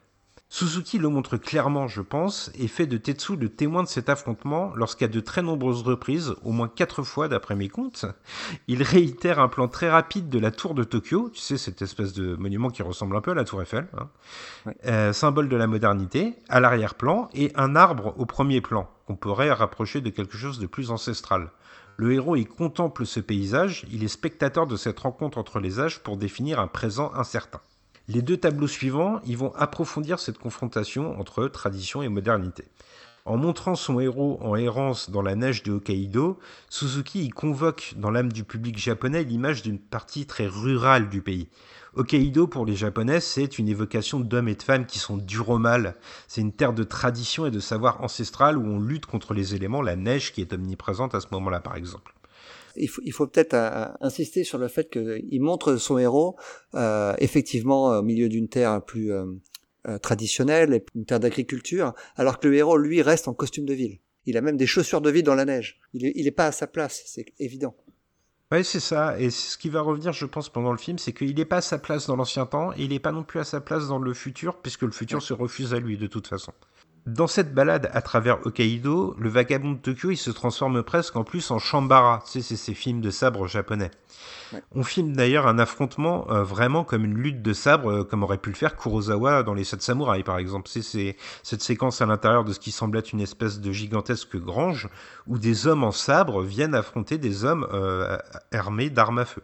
[0.52, 4.72] Suzuki le montre clairement, je pense, et fait de Tetsu le témoin de cet affrontement
[4.74, 8.04] lorsqu'à de très nombreuses reprises, au moins quatre fois d'après mes comptes,
[8.66, 12.14] il réitère un plan très rapide de la tour de Tokyo, tu sais, cette espèce
[12.14, 14.08] de monument qui ressemble un peu à la tour Eiffel, hein,
[14.86, 19.52] euh, symbole de la modernité, à l'arrière-plan, et un arbre au premier plan, qu'on pourrait
[19.52, 21.52] rapprocher de quelque chose de plus ancestral.
[21.96, 26.00] Le héros y contemple ce paysage, il est spectateur de cette rencontre entre les âges
[26.00, 27.60] pour définir un présent incertain.
[28.12, 32.64] Les deux tableaux suivants, ils vont approfondir cette confrontation entre tradition et modernité.
[33.24, 36.36] En montrant son héros en errance dans la neige de Hokkaido,
[36.68, 41.46] Suzuki y convoque dans l'âme du public japonais l'image d'une partie très rurale du pays.
[41.94, 45.58] Hokkaido, pour les Japonais, c'est une évocation d'hommes et de femmes qui sont durs au
[45.58, 45.94] mal.
[46.26, 49.82] C'est une terre de tradition et de savoir ancestral où on lutte contre les éléments,
[49.82, 52.12] la neige qui est omniprésente à ce moment-là, par exemple.
[52.76, 56.36] Il faut, il faut peut-être euh, insister sur le fait qu'il montre son héros
[56.74, 62.54] euh, effectivement au milieu d'une terre plus euh, traditionnelle, une terre d'agriculture, alors que le
[62.54, 63.98] héros, lui, reste en costume de ville.
[64.26, 65.80] Il a même des chaussures de ville dans la neige.
[65.94, 67.74] Il n'est pas à sa place, c'est évident.
[68.52, 69.18] Oui, c'est ça.
[69.18, 71.62] Et ce qui va revenir, je pense, pendant le film, c'est qu'il n'est pas à
[71.62, 73.98] sa place dans l'ancien temps et il n'est pas non plus à sa place dans
[73.98, 76.52] le futur, puisque le futur se refuse à lui de toute façon.
[77.06, 81.24] Dans cette balade à travers Hokkaido, le vagabond de Tokyo, il se transforme presque en
[81.24, 82.22] plus en Shambara.
[82.24, 83.90] Tu sais, c'est ces films de sabre japonais.
[84.52, 84.62] Ouais.
[84.72, 88.38] On filme d'ailleurs un affrontement euh, vraiment comme une lutte de sabre, euh, comme aurait
[88.38, 90.68] pu le faire Kurosawa dans Les Sept Samouraïs, par exemple.
[90.68, 94.88] C'est cette séquence à l'intérieur de ce qui semble être une espèce de gigantesque grange,
[95.26, 98.18] où des hommes en sabre viennent affronter des hommes euh,
[98.52, 99.42] armés d'armes à feu.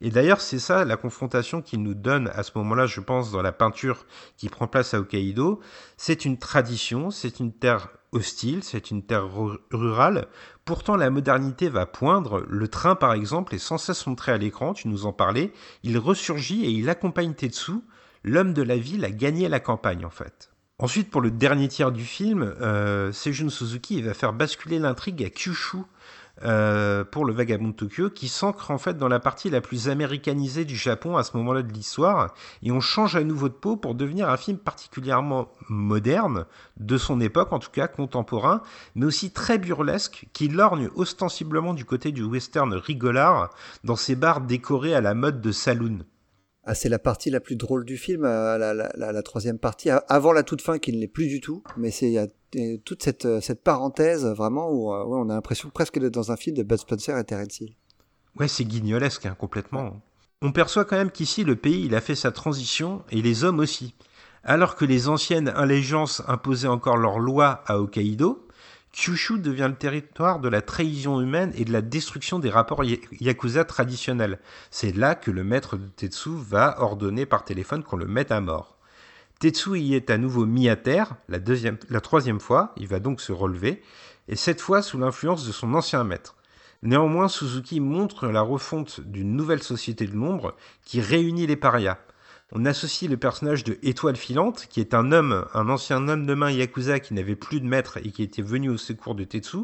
[0.00, 3.42] Et d'ailleurs, c'est ça la confrontation qu'il nous donne à ce moment-là, je pense, dans
[3.42, 5.60] la peinture qui prend place à Hokkaido.
[5.96, 9.28] C'est une tradition, c'est une terre hostile, c'est une terre
[9.72, 10.28] rurale.
[10.64, 12.44] Pourtant, la modernité va poindre.
[12.48, 15.52] Le train, par exemple, est sans cesse montré à l'écran, tu nous en parlais.
[15.82, 17.72] Il ressurgit et il accompagne Tetsu.
[18.22, 20.50] L'homme de la ville a gagné la campagne, en fait.
[20.80, 25.30] Ensuite, pour le dernier tiers du film, euh, Seijun Suzuki va faire basculer l'intrigue à
[25.30, 25.78] Kyushu,
[26.44, 29.88] euh, pour le Vagabond de Tokyo, qui s'ancre en fait dans la partie la plus
[29.88, 33.76] américanisée du Japon à ce moment-là de l'histoire, et on change à nouveau de peau
[33.76, 36.46] pour devenir un film particulièrement moderne,
[36.78, 38.62] de son époque en tout cas, contemporain,
[38.94, 43.50] mais aussi très burlesque, qui lorgne ostensiblement du côté du western rigolard,
[43.84, 46.04] dans ses bars décorés à la mode de saloon.
[46.70, 48.58] Ah, c'est la partie la plus drôle du film, euh,
[48.94, 52.30] la, troisième partie, avant la toute fin qui ne l'est plus du tout, mais c'est
[52.84, 56.36] toute cette, euh, cette parenthèse vraiment où ouais, on a l'impression presque d'être dans un
[56.36, 57.74] film de Bud Spencer et Terence Hill.
[58.38, 60.02] Ouais, c'est guignolesque hein, complètement.
[60.42, 63.94] On perçoit quand même qu'ici le pays a fait sa transition et les hommes aussi.
[64.44, 68.46] Alors que les anciennes allégeances imposaient encore leurs lois à Hokkaido,
[68.92, 73.64] Kyushu devient le territoire de la trahison humaine et de la destruction des rapports yakuza
[73.64, 74.38] traditionnels.
[74.70, 78.40] C'est là que le maître de Tetsu va ordonner par téléphone qu'on le mette à
[78.40, 78.78] mort.
[79.38, 81.38] Tetsu y est à nouveau mis à terre, la,
[81.90, 83.82] la troisième fois, il va donc se relever,
[84.26, 86.34] et cette fois sous l'influence de son ancien maître.
[86.82, 91.98] Néanmoins, Suzuki montre la refonte d'une nouvelle société de l'ombre qui réunit les parias.
[92.52, 96.32] On associe le personnage de Étoile Filante, qui est un homme, un ancien homme de
[96.32, 99.58] main Yakuza qui n'avait plus de maître et qui était venu au secours de Tetsu,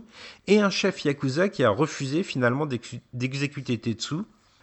[0.49, 2.66] et un chef Yakuza qui a refusé finalement
[3.14, 4.16] d'exécuter Tetsu.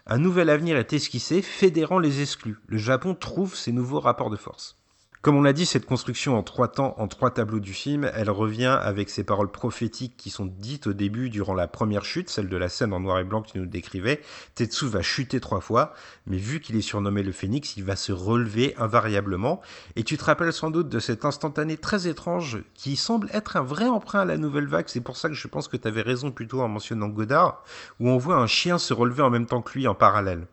[0.05, 2.57] Un nouvel avenir est esquissé, fédérant les exclus.
[2.67, 4.80] Le Japon trouve ses nouveaux rapports de force.
[5.22, 8.32] Comme on l'a dit, cette construction en trois temps, en trois tableaux du film, elle
[8.32, 12.49] revient avec ces paroles prophétiques qui sont dites au début durant la première chute, celle
[12.49, 14.22] de la scène en noir et blanc qui nous décrivait.
[14.55, 15.93] Tetsu va chuter trois fois,
[16.26, 19.61] mais vu qu'il est surnommé le phénix, il va se relever invariablement.
[19.95, 23.63] Et tu te rappelles sans doute de cet instantané très étrange qui semble être un
[23.63, 24.88] vrai emprunt à la nouvelle vague.
[24.88, 27.63] C'est pour ça que je pense que tu avais raison plutôt en mentionnant Godard,
[27.99, 30.47] où on voit un chien se relever en même temps que lui en parallèle.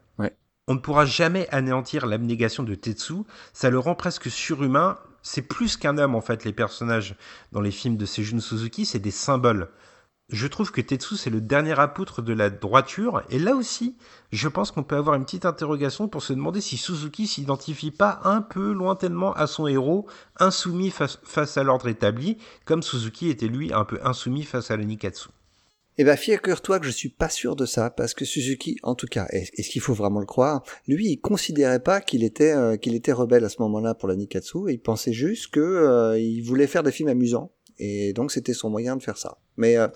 [0.70, 3.14] On ne pourra jamais anéantir l'abnégation de Tetsu,
[3.54, 4.98] ça le rend presque surhumain.
[5.22, 7.16] C'est plus qu'un homme en fait, les personnages
[7.52, 9.70] dans les films de Seijun Suzuki, c'est des symboles.
[10.28, 13.96] Je trouve que Tetsu c'est le dernier apôtre de la droiture, et là aussi,
[14.30, 18.20] je pense qu'on peut avoir une petite interrogation pour se demander si Suzuki s'identifie pas
[18.24, 20.06] un peu lointainement à son héros,
[20.38, 24.84] insoumis face, à l'ordre établi, comme Suzuki était lui un peu insoumis face à la
[24.84, 25.30] Nikatsu.
[26.00, 29.08] Eh ben, figure-toi que je suis pas sûr de ça, parce que Suzuki, en tout
[29.08, 32.94] cas, est-ce qu'il faut vraiment le croire Lui, il considérait pas qu'il était euh, qu'il
[32.94, 34.58] était rebelle à ce moment-là pour la Nikatsu.
[34.68, 38.70] Il pensait juste que euh, il voulait faire des films amusants, et donc c'était son
[38.70, 39.38] moyen de faire ça.
[39.56, 39.88] Mais euh,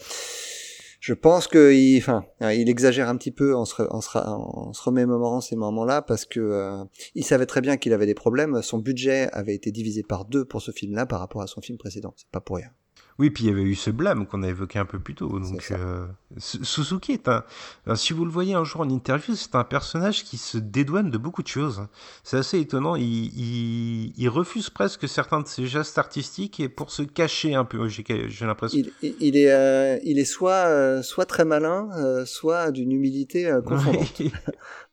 [0.98, 4.72] je pense que, il, enfin, il exagère un petit peu en se, en se, en
[4.72, 6.84] se remémorant ces moments-là, parce que euh,
[7.14, 8.60] il savait très bien qu'il avait des problèmes.
[8.62, 11.78] Son budget avait été divisé par deux pour ce film-là par rapport à son film
[11.78, 12.12] précédent.
[12.16, 12.70] C'est pas pour rien.
[13.18, 15.38] Oui, puis il y avait eu ce blâme qu'on a évoqué un peu plus tôt.
[15.38, 16.06] Donc, euh,
[16.38, 17.44] Suzuki est un.
[17.94, 21.18] Si vous le voyez un jour en interview, c'est un personnage qui se dédouane de
[21.18, 21.86] beaucoup de choses.
[22.24, 22.96] C'est assez étonnant.
[22.96, 27.64] Il, il, il, refuse presque certains de ses gestes artistiques et pour se cacher un
[27.64, 27.88] peu.
[27.88, 28.82] J'ai l'impression.
[29.02, 31.90] Il, il, est, euh, il est soit, euh, soit très malin,
[32.24, 34.22] soit d'une humilité confondante.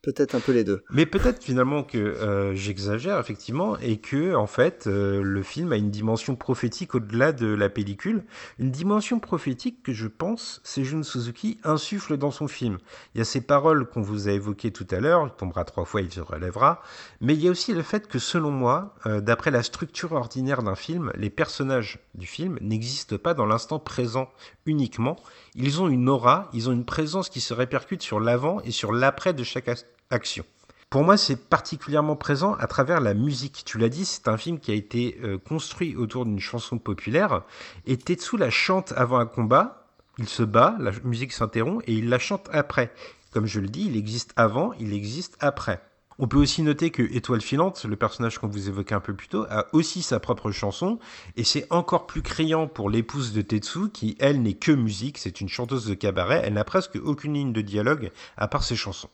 [0.02, 0.84] Peut-être un peu les deux.
[0.92, 5.78] Mais peut-être finalement que euh, j'exagère effectivement et que en fait euh, le film a
[5.78, 8.24] une dimension prophétique au-delà de la pellicule
[8.60, 12.78] une dimension prophétique que je pense Seijun Suzuki insuffle dans son film.
[13.14, 15.86] Il y a ces paroles qu'on vous a évoquées tout à l'heure, il tombera trois
[15.86, 16.82] fois, il se relèvera,
[17.22, 20.64] mais il y a aussi le fait que selon moi, euh, d'après la structure ordinaire
[20.64, 24.30] d'un film, les personnages du film n'existent pas dans l'instant présent
[24.66, 25.18] uniquement,
[25.56, 28.92] ils ont une aura, ils ont une présence qui se répercute sur l'avant et sur
[28.92, 29.68] l'après de chaque
[30.12, 30.44] action.
[30.90, 33.62] Pour moi, c'est particulièrement présent à travers la musique.
[33.64, 37.44] Tu l'as dit, c'est un film qui a été euh, construit autour d'une chanson populaire.
[37.86, 39.86] Et Tetsu la chante avant un combat.
[40.18, 42.92] Il se bat, la musique s'interrompt et il la chante après.
[43.32, 45.80] Comme je le dis, il existe avant, il existe après.
[46.18, 49.30] On peut aussi noter que Étoile filante, le personnage qu'on vous évoquait un peu plus
[49.30, 51.00] tôt, a aussi sa propre chanson,
[51.38, 55.40] et c'est encore plus criant pour l'épouse de Tetsu, qui, elle, n'est que musique, c'est
[55.40, 59.10] une chanteuse de cabaret, elle n'a presque aucune ligne de dialogue à part ses chansons.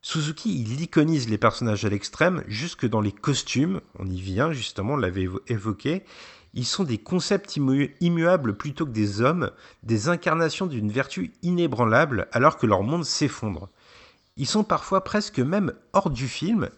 [0.00, 4.94] Suzuki, il iconise les personnages à l'extrême, jusque dans les costumes, on y vient justement,
[4.94, 6.04] on l'avait évoqué,
[6.54, 7.58] ils sont des concepts
[8.00, 9.50] immuables plutôt que des hommes,
[9.82, 13.68] des incarnations d'une vertu inébranlable alors que leur monde s'effondre.
[14.36, 16.68] Ils sont parfois presque même hors du film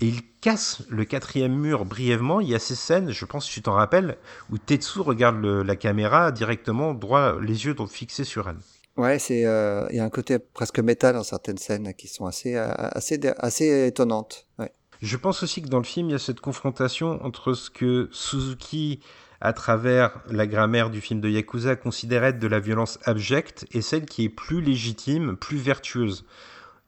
[0.00, 2.40] et ils cassent le quatrième mur brièvement.
[2.40, 4.18] Il y a ces scènes, je pense que tu t'en rappelles,
[4.50, 8.58] où Tetsu regarde la caméra directement droit, les yeux fixés sur elle.
[8.96, 12.26] Ouais, c'est euh, il y a un côté presque métal dans certaines scènes qui sont
[12.26, 14.46] assez euh, assez assez étonnantes.
[14.58, 14.72] Ouais.
[15.02, 18.08] Je pense aussi que dans le film, il y a cette confrontation entre ce que
[18.12, 19.00] Suzuki
[19.42, 23.82] à travers la grammaire du film de Yakuza considère être de la violence abjecte et
[23.82, 26.24] celle qui est plus légitime, plus vertueuse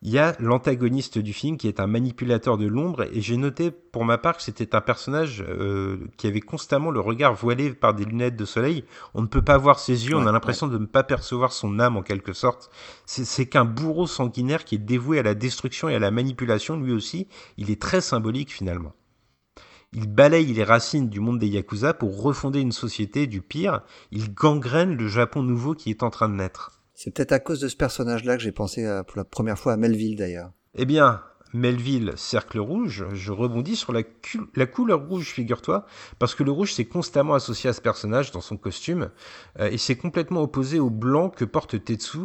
[0.00, 3.72] il y a l'antagoniste du film qui est un manipulateur de l'ombre et j'ai noté
[3.72, 7.94] pour ma part que c'était un personnage euh, qui avait constamment le regard voilé par
[7.94, 8.84] des lunettes de soleil.
[9.14, 11.80] On ne peut pas voir ses yeux, on a l'impression de ne pas percevoir son
[11.80, 12.70] âme en quelque sorte.
[13.06, 16.92] C'est qu'un bourreau sanguinaire qui est dévoué à la destruction et à la manipulation, lui
[16.92, 17.26] aussi,
[17.56, 18.92] il est très symbolique finalement.
[19.92, 23.80] Il balaye les racines du monde des Yakuza pour refonder une société du pire,
[24.12, 26.77] il gangrène le Japon nouveau qui est en train de naître.
[27.00, 29.76] C'est peut-être à cause de ce personnage-là que j'ai pensé pour la première fois à
[29.76, 30.50] Melville d'ailleurs.
[30.74, 31.22] Eh bien,
[31.54, 34.02] Melville, cercle rouge, je rebondis sur la,
[34.66, 35.86] couleur rouge, figure-toi,
[36.18, 39.10] parce que le rouge s'est constamment associé à ce personnage dans son costume,
[39.60, 42.18] euh, et c'est complètement opposé au blanc que porte Tetsu,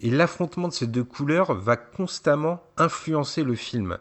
[0.00, 3.98] et l'affrontement de ces deux couleurs va constamment influencer le film.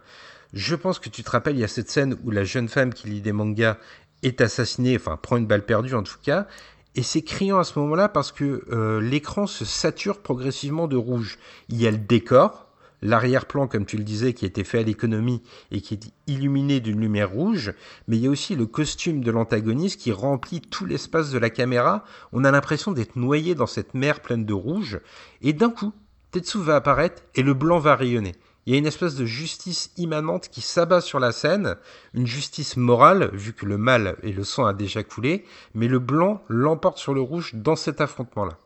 [0.53, 2.93] Je pense que tu te rappelles, il y a cette scène où la jeune femme
[2.93, 3.77] qui lit des mangas
[4.21, 6.47] est assassinée, enfin prend une balle perdue en tout cas,
[6.95, 11.39] et c'est criant à ce moment-là parce que euh, l'écran se sature progressivement de rouge.
[11.69, 12.67] Il y a le décor,
[13.01, 15.41] l'arrière-plan, comme tu le disais, qui était fait à l'économie
[15.71, 17.73] et qui est illuminé d'une lumière rouge,
[18.07, 21.49] mais il y a aussi le costume de l'antagoniste qui remplit tout l'espace de la
[21.49, 22.03] caméra.
[22.31, 24.99] On a l'impression d'être noyé dans cette mer pleine de rouge,
[25.41, 25.93] et d'un coup,
[26.31, 28.33] Tetsu va apparaître et le blanc va rayonner.
[28.65, 31.75] Il y a une espèce de justice immanente qui s'abat sur la scène,
[32.13, 35.43] une justice morale, vu que le mal et le sang a déjà coulé,
[35.73, 38.57] mais le blanc l'emporte sur le rouge dans cet affrontement-là.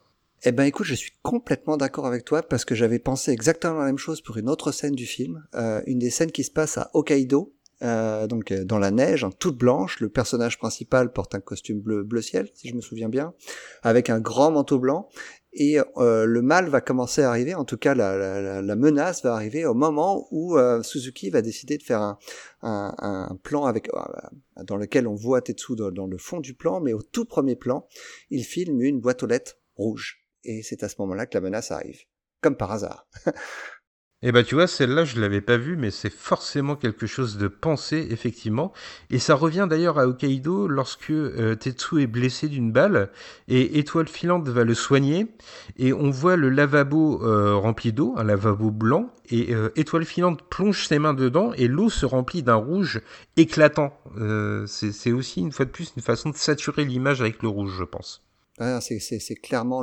[0.43, 3.85] Eh ben écoute, je suis complètement d'accord avec toi parce que j'avais pensé exactement la
[3.85, 6.77] même chose pour une autre scène du film, euh, une des scènes qui se passe
[6.77, 9.99] à Hokkaido, euh, donc euh, dans la neige, en toute blanche.
[9.99, 13.33] Le personnage principal porte un costume bleu bleu ciel, si je me souviens bien,
[13.81, 15.09] avec un grand manteau blanc
[15.59, 19.65] et euh, le mal va commencer à arriver, en tout cas la, menace va arriver
[19.65, 22.17] au moment où euh, Suzuki va décider de faire
[22.61, 23.99] un plan avec euh,
[24.63, 27.55] dans lequel on voit Tetsu dans, dans, le fond du plan, mais au tout premier
[27.55, 27.87] plan,
[28.29, 30.23] il filme une boîte aux lettres rouge.
[30.43, 32.01] Et c'est à ce moment-là que la menace arrive,
[32.39, 33.07] comme par hasard.
[34.23, 37.47] Eh ben tu vois, celle-là je l'avais pas vue, mais c'est forcément quelque chose de
[37.47, 38.73] pensé effectivement.
[39.11, 43.11] Et ça revient d'ailleurs à Hokkaido lorsque euh, Tetsu est blessé d'une balle
[43.47, 45.27] et Étoile filante va le soigner
[45.77, 50.41] et on voit le lavabo euh, rempli d'eau, un lavabo blanc et euh, Étoile filante
[50.49, 53.01] plonge ses mains dedans et l'eau se remplit d'un rouge
[53.35, 53.93] éclatant.
[54.65, 57.83] c'est aussi une fois de plus une façon de saturer l'image avec le rouge, je
[57.83, 58.26] pense.
[58.59, 59.81] C'est clairement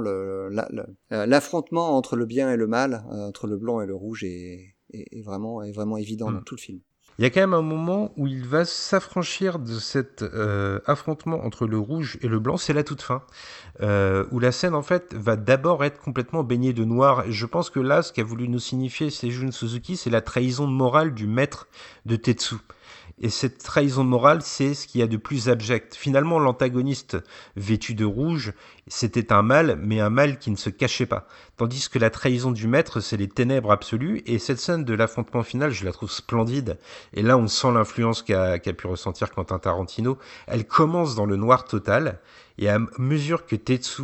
[1.10, 4.24] l'affrontement le, entre le bien et le mal, euh, entre le blanc et le rouge,
[4.24, 6.44] est, est, vraiment, est vraiment évident dans hmm.
[6.44, 6.80] tout le film.
[7.18, 11.44] Il y a quand même un moment où il va s'affranchir de cet euh, affrontement
[11.44, 13.22] entre le rouge et le blanc, c'est la toute fin,
[13.82, 17.22] euh, où la scène en fait va d'abord être complètement baignée de noir.
[17.28, 21.14] je pense que là, ce qu'a voulu nous signifier Seijun Suzuki, c'est la trahison morale
[21.14, 21.68] du maître
[22.04, 22.56] de Tetsu.
[23.20, 25.94] Et cette trahison morale, c'est ce qu'il y a de plus abject.
[25.94, 27.16] Finalement, l'antagoniste
[27.54, 28.52] vêtu de rouge,
[28.88, 31.28] c'était un mal, mais un mal qui ne se cachait pas.
[31.56, 34.22] Tandis que la trahison du maître, c'est les ténèbres absolues.
[34.26, 36.76] Et cette scène de l'affrontement final, je la trouve splendide.
[37.12, 40.18] Et là, on sent l'influence qu'a pu ressentir Quentin Tarantino.
[40.48, 42.18] Elle commence dans le noir total.
[42.58, 44.02] Et à mesure que Tetsu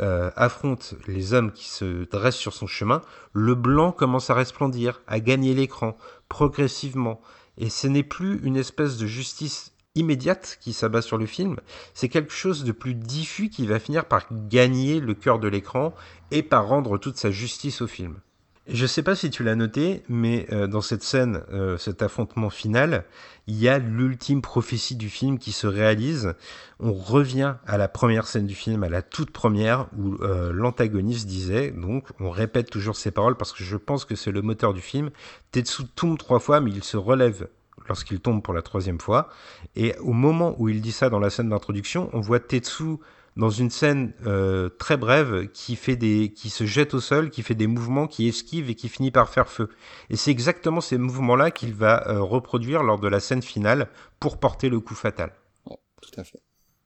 [0.00, 3.00] euh, affronte les hommes qui se dressent sur son chemin,
[3.32, 5.96] le blanc commence à resplendir, à gagner l'écran,
[6.28, 7.20] progressivement.
[7.58, 11.56] Et ce n'est plus une espèce de justice immédiate qui s'abat sur le film,
[11.94, 15.94] c'est quelque chose de plus diffus qui va finir par gagner le cœur de l'écran
[16.30, 18.20] et par rendre toute sa justice au film.
[18.72, 22.48] Je sais pas si tu l'as noté, mais euh, dans cette scène, euh, cet affrontement
[22.48, 23.04] final,
[23.46, 26.32] il y a l'ultime prophétie du film qui se réalise.
[26.80, 31.26] On revient à la première scène du film, à la toute première, où euh, l'antagoniste
[31.26, 34.72] disait, donc on répète toujours ces paroles parce que je pense que c'est le moteur
[34.72, 35.10] du film,
[35.50, 37.48] Tetsu tombe trois fois, mais il se relève
[37.88, 39.28] lorsqu'il tombe pour la troisième fois.
[39.76, 42.96] Et au moment où il dit ça dans la scène d'introduction, on voit Tetsu
[43.36, 47.42] dans une scène euh, très brève qui fait des qui se jette au sol, qui
[47.42, 49.70] fait des mouvements, qui esquive et qui finit par faire feu.
[50.10, 53.88] Et c'est exactement ces mouvements-là qu'il va euh, reproduire lors de la scène finale
[54.20, 55.32] pour porter le coup fatal.
[55.66, 56.42] tout à fait.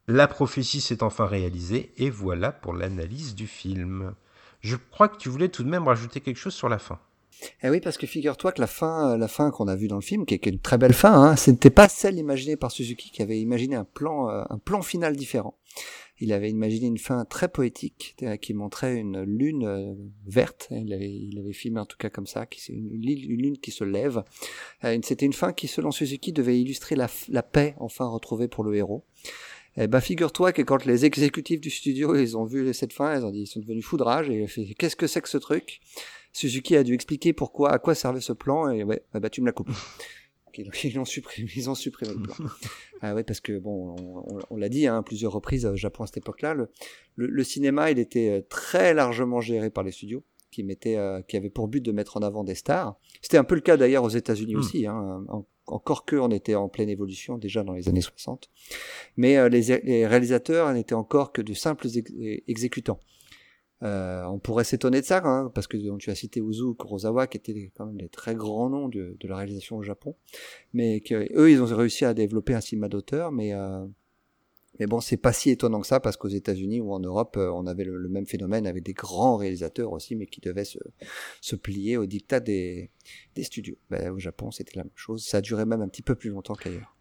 [0.08, 4.14] La prophétie s'est enfin réalisée et voilà pour l'analyse du film.
[4.60, 7.00] Je crois que tu voulais tout de même rajouter quelque chose sur la fin.
[7.62, 10.02] Eh oui, parce que figure-toi que la fin, la fin qu'on a vue dans le
[10.02, 13.10] film, qui est une très belle fin, hein, ce n'était pas celle imaginée par Suzuki,
[13.10, 15.58] qui avait imaginé un plan, euh, un plan final différent.
[16.18, 19.94] Il avait imaginé une fin très poétique qui montrait une lune euh,
[20.26, 20.68] verte.
[20.70, 23.84] Il avait, il avait filmé en tout cas comme ça, une, une lune qui se
[23.84, 24.22] lève.
[24.84, 28.74] Euh, c'était une fin qui, selon Suzuki, devait illustrer la, paix enfin retrouvée pour le
[28.74, 29.04] héros.
[29.76, 33.26] Eh ben, figure-toi que quand les exécutifs du studio ils ont vu cette fin, ils
[33.26, 35.80] ont dit ils sont devenus foudrage et fait qu'est-ce que c'est que ce truc?
[36.32, 39.46] Suzuki a dû expliquer pourquoi, à quoi servait ce plan et ouais, bah tu me
[39.46, 39.70] la coupes.
[40.84, 42.34] ils ont supprimé, ils ont supprimé le plan.
[43.00, 43.96] ah ouais, parce que bon,
[44.50, 46.68] on, l'a dit hein, plusieurs reprises au Japon à cette époque-là, le,
[47.16, 51.36] le, cinéma, il était euh, très largement géré par les studios, qui mettaient, euh, qui
[51.36, 52.98] avaient pour but de mettre en avant des stars.
[53.22, 54.58] C'était un peu le cas d'ailleurs aux États-Unis hmm.
[54.58, 54.86] aussi.
[54.86, 55.24] Hein,
[55.66, 58.50] encore que on était en pleine évolution déjà dans les années 60.
[59.16, 61.88] Mais euh, les, les, réalisateurs n'étaient encore que de simples
[62.46, 63.00] exécutants.
[63.82, 67.36] Euh, on pourrait s'étonner de ça, hein, parce que tu as cité Uzu Kurosawa, qui
[67.36, 70.16] étaient quand même des très grands noms de, la réalisation au Japon,
[70.72, 73.86] mais que, eux, ils ont réussi à développer un cinéma d'auteur, mais euh,
[74.78, 77.50] mais bon, c'est pas si étonnant que ça, parce qu'aux États-Unis ou en Europe, euh,
[77.50, 80.78] on avait le, même phénomène avec des grands réalisateurs aussi, mais qui devaient se,
[81.40, 82.90] se plier au dictat des,
[83.34, 83.76] des studios.
[83.90, 85.24] Ben, au Japon, c'était la même chose.
[85.24, 86.95] Ça a duré même un petit peu plus longtemps qu'ailleurs.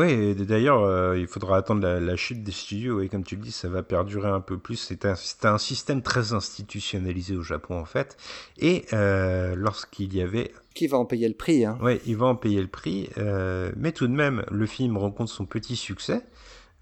[0.00, 3.52] Oui, d'ailleurs, euh, il faudra attendre la, chute des studios, et comme tu le dis,
[3.52, 4.76] ça va perdurer un peu plus.
[4.76, 8.16] C'est un, un, système très institutionnalisé au Japon, en fait.
[8.56, 10.54] Et euh, lorsqu'il y avait...
[10.74, 13.72] Qui va en payer le prix hein Oui, il va en payer le prix, euh,
[13.76, 16.22] mais tout de même, le film rencontre son petit succès,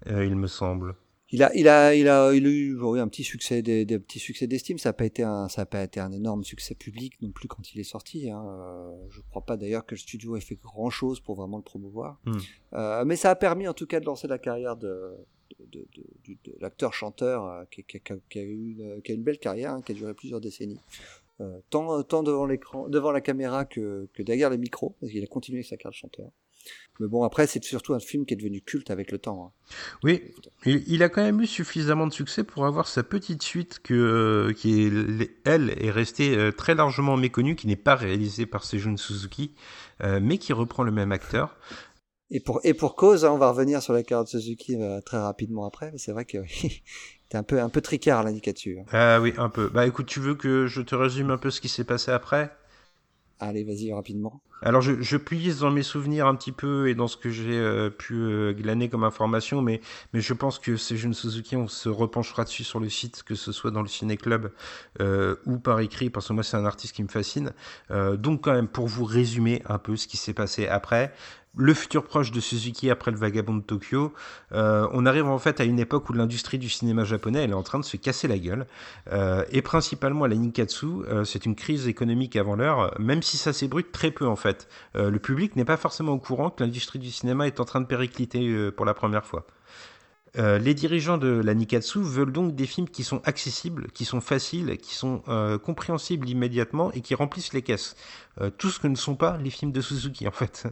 [0.07, 0.95] il me semble.
[1.31, 3.99] Il a, il a, il a, il a eu oui, un petit succès, des, des
[3.99, 4.79] petits succès d'estime.
[4.79, 7.47] Ça n'a pas été un, ça a pas été un énorme succès public non plus
[7.47, 8.29] quand il est sorti.
[8.31, 8.43] Hein.
[8.47, 11.63] Euh, je crois pas d'ailleurs que le studio ait fait grand chose pour vraiment le
[11.63, 12.19] promouvoir.
[12.25, 12.37] Hmm.
[12.73, 15.13] Euh, mais ça a permis en tout cas de lancer la carrière de,
[15.59, 19.23] de, de, de, l'acteur chanteur euh, qui, qui, qui, a eu une, qui a une
[19.23, 20.79] belle carrière, hein, qui a duré plusieurs décennies.
[21.41, 25.23] Euh, tant, tant devant l'écran, devant la caméra que, que derrière les micros, parce qu'il
[25.23, 26.31] a continué sa carrière de chanteur.
[26.99, 29.45] Mais bon, après, c'est surtout un film qui est devenu culte avec le temps.
[29.45, 29.73] Hein.
[30.03, 30.21] Oui,
[30.65, 34.81] il, a quand même eu suffisamment de succès pour avoir sa petite suite que, qui,
[34.81, 39.55] est, elle, est restée euh, très largement méconnue, qui n'est pas réalisée par Seijun Suzuki,
[40.03, 41.55] euh, mais qui reprend le même acteur.
[42.31, 44.99] Et pour, et pour cause, hein, on va revenir sur la carrière de Suzuki euh,
[45.01, 46.37] très rapidement après, mais c'est vrai que
[47.29, 48.81] t'es un peu, un peu tricard l'indicateur.
[48.81, 48.85] Hein.
[48.91, 49.69] Ah oui, un peu.
[49.69, 52.51] Bah écoute, tu veux que je te résume un peu ce qui s'est passé après?
[53.39, 54.41] Allez, vas-y rapidement.
[54.61, 55.15] Alors je, je
[55.61, 58.89] dans mes souvenirs un petit peu et dans ce que j'ai euh, pu euh, glaner
[58.89, 59.79] comme information, mais,
[60.11, 63.35] mais je pense que ces jeunes Suzuki, on se repenchera dessus sur le site, que
[63.35, 64.51] ce soit dans le Ciné Club
[64.99, 67.53] euh, ou par écrit, parce que moi c'est un artiste qui me fascine.
[68.17, 71.13] donc quand même, pour vous résumer un peu ce qui s'est passé après,
[71.57, 74.13] le futur proche de Suzuki après le Vagabond de Tokyo.
[74.53, 77.63] Euh, on arrive en fait à une époque où l'industrie du cinéma japonais est en
[77.63, 78.67] train de se casser la gueule.
[79.11, 83.53] Euh, et principalement la Ninkatsu, euh, c'est une crise économique avant l'heure, même si ça
[83.53, 84.67] s'ébrute très peu en fait.
[84.95, 87.85] le public n'est pas forcément au courant que l'industrie du cinéma est en train de
[87.85, 89.45] péricliter pour la première fois.
[90.35, 94.77] les dirigeants de la Nikatsu veulent donc des films qui sont accessibles, qui sont faciles,
[94.77, 95.23] qui sont
[95.63, 97.95] compréhensibles immédiatement et qui remplissent les caisses.
[98.57, 100.67] tout ce que ne sont pas les films de Suzuki en fait.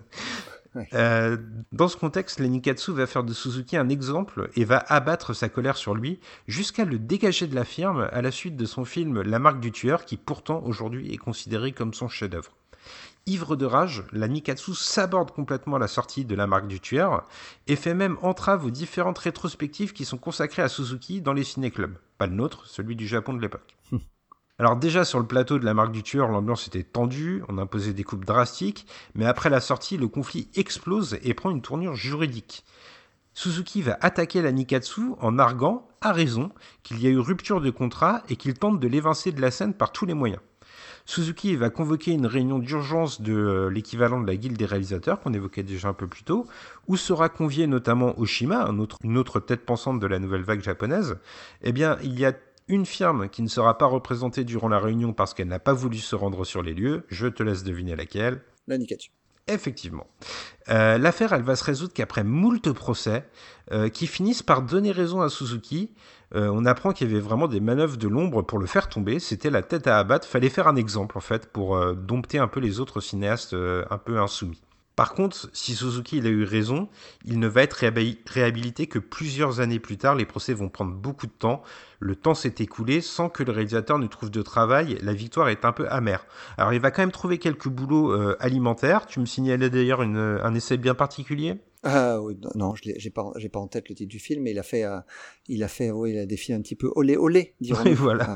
[0.94, 1.38] Euh,
[1.72, 5.78] dans ce contexte, Nikatsu va faire de Suzuki un exemple et va abattre sa colère
[5.78, 9.40] sur lui jusqu'à le dégager de la firme à la suite de son film La
[9.40, 12.52] marque du tueur qui pourtant aujourd'hui est considéré comme son chef-d'œuvre.
[13.26, 17.28] Ivre de rage, la Nikatsu s'aborde complètement la sortie de la marque du tueur
[17.68, 21.98] et fait même entrave aux différentes rétrospectives qui sont consacrées à Suzuki dans les ciné-clubs.
[22.18, 23.77] Pas le nôtre, celui du Japon de l'époque.
[24.60, 27.94] Alors déjà sur le plateau de la marque du tueur, l'ambiance était tendue, on imposait
[27.94, 32.66] des coupes drastiques, mais après la sortie, le conflit explose et prend une tournure juridique.
[33.36, 36.50] Suzuki va attaquer la Nikatsu en arguant, à raison,
[36.82, 39.76] qu'il y a eu rupture de contrat et qu'il tente de l'évincer de la scène
[39.76, 40.42] par tous les moyens.
[41.06, 45.34] Suzuki va convoquer une réunion d'urgence de euh, l'équivalent de la guilde des réalisateurs qu'on
[45.34, 46.48] évoquait déjà un peu plus tôt,
[46.88, 48.68] où sera convié notamment Oshima,
[49.04, 51.18] une autre tête pensante de la nouvelle vague japonaise.
[51.62, 52.34] Eh bien, il y a
[52.68, 55.98] une firme qui ne sera pas représentée durant la réunion parce qu'elle n'a pas voulu
[55.98, 57.06] se rendre sur les lieux.
[57.10, 58.42] Je te laisse deviner laquelle.
[58.68, 59.12] La Nikatsu.
[59.48, 60.08] Effectivement.
[60.70, 63.26] Euh, l'affaire, elle va se résoudre qu'après moult procès,
[63.72, 65.92] euh, qui finissent par donner raison à Suzuki,
[66.36, 69.20] euh, on apprend qu'il y avait vraiment des manœuvres de l'ombre pour le faire tomber.
[69.20, 70.28] C'était la tête à abattre.
[70.28, 74.20] Fallait faire un exemple, en fait, pour dompter un peu les autres cinéastes un peu
[74.20, 74.62] insoumis.
[74.98, 76.90] Par contre, si Suzuki il a eu raison,
[77.24, 77.86] il ne va être
[78.26, 80.16] réhabilité que plusieurs années plus tard.
[80.16, 81.62] Les procès vont prendre beaucoup de temps.
[82.00, 84.98] Le temps s'est écoulé sans que le réalisateur ne trouve de travail.
[85.04, 86.26] La victoire est un peu amère.
[86.58, 89.06] Alors il va quand même trouver quelques boulots euh, alimentaires.
[89.06, 91.58] Tu me signalais d'ailleurs un essai bien particulier?
[91.84, 94.52] Ah oui, non, je j'ai pas, j'ai pas en tête le titre du film, mais
[94.52, 95.00] il a fait, euh,
[95.48, 97.94] il a fait, oui, il a des films un petit peu olé olé, dirons Oui,
[97.94, 98.36] voilà.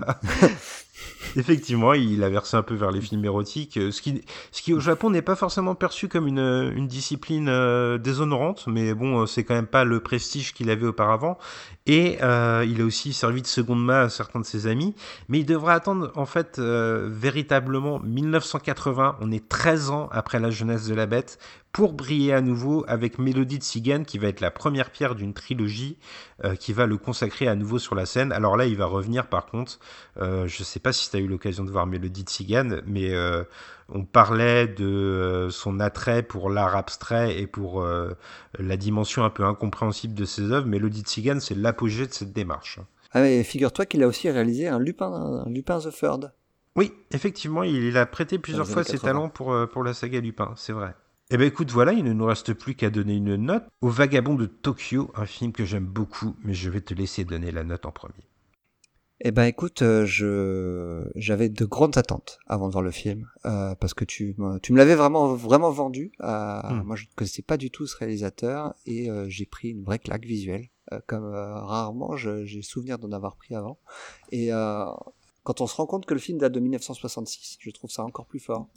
[1.35, 4.21] Effectivement, il a versé un peu vers les films érotiques, euh, ce qui,
[4.51, 8.93] ce qui au Japon n'est pas forcément perçu comme une, une discipline euh, déshonorante, mais
[8.93, 11.37] bon, c'est quand même pas le prestige qu'il avait auparavant.
[11.85, 14.93] Et euh, il a aussi servi de seconde main à certains de ses amis,
[15.29, 19.17] mais il devra attendre en fait véritablement 1980.
[19.21, 21.39] On est 13 ans après la jeunesse de la bête
[21.71, 25.33] pour briller à nouveau avec Mélodie de Sigan qui va être la première pierre d'une
[25.33, 25.97] trilogie
[26.43, 28.31] euh, qui va le consacrer à nouveau sur la scène.
[28.31, 29.79] Alors là, il va revenir par contre,
[30.17, 33.13] euh, je sais pas si tu as eu l'occasion de voir Mélodie de Sigan, mais
[33.13, 33.43] euh,
[33.89, 37.85] on parlait de son attrait pour l'art abstrait et pour
[38.57, 40.67] la dimension un peu incompréhensible de ses œuvres.
[40.67, 42.79] Mélodie de Sigan, c'est l'apogée de cette démarche.
[43.11, 45.11] Ah mais figure-toi qu'il a aussi réalisé un Lupin,
[45.45, 46.31] un Lupin the Third.
[46.77, 50.71] Oui, effectivement, il a prêté plusieurs fois ses talents pour, pour la saga Lupin, c'est
[50.71, 50.95] vrai.
[51.33, 54.35] Eh ben écoute, voilà, il ne nous reste plus qu'à donner une note au Vagabond
[54.35, 57.85] de Tokyo, un film que j'aime beaucoup, mais je vais te laisser donner la note
[57.85, 58.27] en premier.
[59.23, 63.75] Eh ben écoute, euh, je j'avais de grandes attentes avant de voir le film euh,
[63.75, 66.11] parce que tu tu me l'avais vraiment vraiment vendu.
[66.19, 66.81] Hmm.
[66.83, 69.99] Moi je ne connaissais pas du tout ce réalisateur et euh, j'ai pris une vraie
[69.99, 70.69] claque visuelle
[71.07, 73.77] comme rarement j'ai souvenir d'en avoir pris avant.
[74.31, 74.49] Et
[75.43, 78.25] quand on se rend compte que le film date de 1966, je trouve ça encore
[78.25, 78.67] plus fort.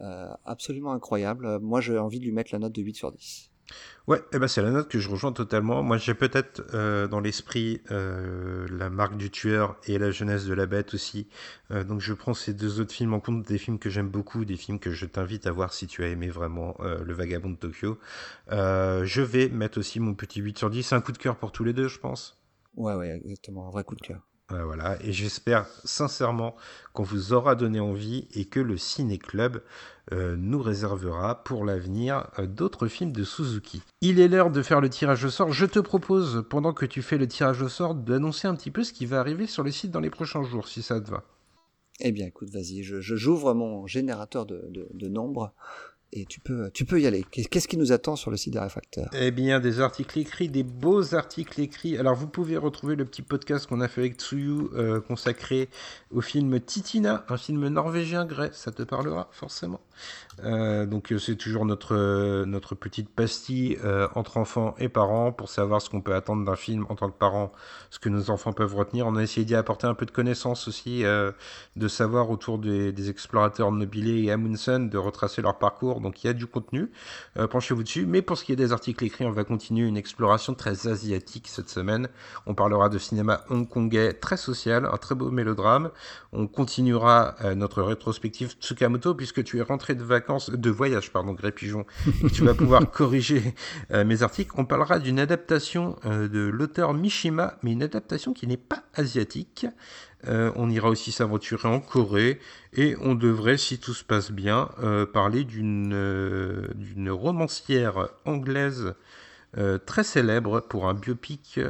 [0.00, 1.58] Euh, absolument incroyable.
[1.60, 3.50] Moi, j'ai envie de lui mettre la note de 8 sur 10.
[4.06, 5.82] Ouais, eh ben c'est la note que je rejoins totalement.
[5.82, 10.52] Moi, j'ai peut-être euh, dans l'esprit euh, la marque du tueur et la jeunesse de
[10.52, 11.26] la bête aussi.
[11.70, 14.56] donc, je prends ces deux autres films en compte, des films que j'aime beaucoup, des
[14.56, 17.98] films que je t'invite à voir si tu as aimé vraiment Le Vagabond de Tokyo.
[18.50, 20.92] je vais mettre aussi mon petit 8 sur 10.
[20.92, 22.38] Un coup de cœur pour tous les deux, je pense.
[22.76, 23.68] Ouais, ouais, exactement.
[23.68, 24.20] Un vrai coup de cœur.
[24.62, 26.54] Voilà, et j'espère sincèrement
[26.92, 29.62] qu'on vous aura donné envie et que le Ciné Club
[30.12, 33.82] euh, nous réservera pour l'avenir euh, d'autres films de Suzuki.
[34.02, 35.52] Il est l'heure de faire le tirage au sort.
[35.52, 38.84] Je te propose, pendant que tu fais le tirage au sort, d'annoncer un petit peu
[38.84, 41.24] ce qui va arriver sur le site dans les prochains jours, si ça te va.
[42.00, 45.54] Eh bien, écoute, vas-y, je, j'ouvre mon générateur de, de nombres
[46.16, 47.24] et tu peux, y aller.
[47.24, 50.62] Qu'est-ce qui nous attend sur le site des réfracteurs Eh bien, des articles écrits, des
[50.62, 51.98] beaux articles écrits.
[51.98, 55.68] Alors, vous pouvez retrouver le petit podcast qu'on a fait avec Tsuyu euh, consacré
[56.12, 58.54] au film Titina, un film norvégien grec.
[58.54, 59.80] Ça te parlera forcément.
[60.42, 63.78] Euh, donc euh, c'est toujours notre, euh, notre petite pastille
[64.14, 67.16] entre enfants et parents pour savoir ce qu'on peut attendre d'un film en tant que
[67.16, 67.52] parent,
[67.90, 69.06] ce que nos enfants peuvent retenir.
[69.06, 73.70] On a essayé d'y apporter un peu de connaissances aussi, de savoir autour des, explorateurs
[73.72, 76.00] Nobile et Amundsen, de retracer leur parcours.
[76.00, 76.90] Donc il y a du contenu,
[77.34, 78.06] penchez-vous dessus.
[78.06, 81.48] Mais pour ce qui est des articles écrits, on va continuer une exploration très asiatique
[81.48, 82.08] cette semaine.
[82.46, 85.90] On parlera de cinéma hongkongais très social, un très beau mélodrame.
[86.32, 91.52] On continuera notre rétrospective Tsukamoto puisque tu es rentré de vacances de voyage, pardon, Gré
[91.52, 91.84] Pigeon,
[92.32, 93.54] tu vas pouvoir corriger
[93.90, 94.52] euh, mes articles.
[94.56, 99.66] On parlera d'une adaptation euh, de l'auteur Mishima, mais une adaptation qui n'est pas asiatique.
[100.26, 102.40] Euh, on ira aussi s'aventurer en Corée
[102.72, 104.70] et on devrait, si tout se passe bien,
[105.12, 108.94] parler d'une d'une romancière anglaise
[109.84, 111.60] très célèbre pour un biopic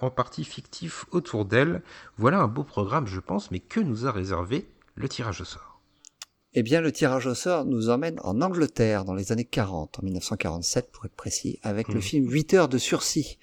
[0.00, 1.82] en partie fictif autour d'elle.
[2.16, 5.77] Voilà un beau programme, je pense, mais que nous a réservé le tirage au sort
[6.54, 10.02] eh bien, le tirage au sort nous emmène en Angleterre dans les années 40, en
[10.02, 12.02] 1947 pour être précis, avec le hmm.
[12.02, 13.38] film 8 heures de sursis,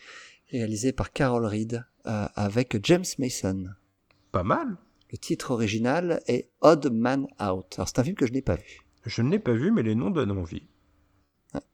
[0.51, 3.65] réalisé par Carol Reed, euh, avec James Mason.
[4.31, 4.77] Pas mal.
[5.11, 7.75] Le titre original est Odd Man Out.
[7.75, 8.81] Alors c'est un film que je n'ai pas vu.
[9.05, 10.63] Je ne l'ai pas vu, mais les noms donnent envie.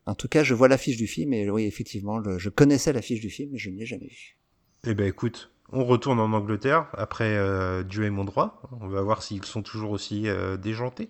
[0.05, 3.29] En tout cas, je vois l'affiche du film, et oui, effectivement, je connaissais l'affiche du
[3.29, 4.37] film, mais je ne l'ai jamais vu.
[4.85, 8.61] Eh ben écoute, on retourne en Angleterre après euh, Dieu et mon droit.
[8.81, 11.09] On va voir s'ils sont toujours aussi euh, déjantés.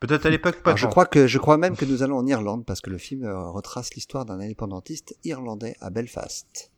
[0.00, 0.76] Peut-être à l'époque pas.
[0.76, 3.24] je crois que je crois même que nous allons en Irlande parce que le film
[3.24, 6.70] euh, retrace l'histoire d'un indépendantiste irlandais à Belfast.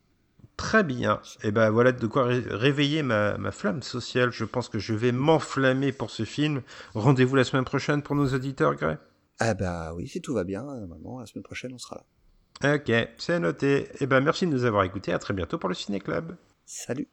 [0.57, 1.21] Très bien.
[1.43, 4.31] Et eh ben voilà de quoi réveiller ma, ma, flamme sociale.
[4.31, 6.61] Je pense que je vais m'enflammer pour ce film.
[6.93, 8.97] Rendez-vous la semaine prochaine pour nos auditeurs, Gray
[9.39, 12.75] Ah bah oui, si tout va bien, maintenant la semaine prochaine on sera là.
[12.75, 13.83] Ok, c'est noté.
[13.83, 15.13] Et eh ben merci de nous avoir écoutés.
[15.13, 16.35] À très bientôt pour le Ciné Club.
[16.65, 17.07] Salut.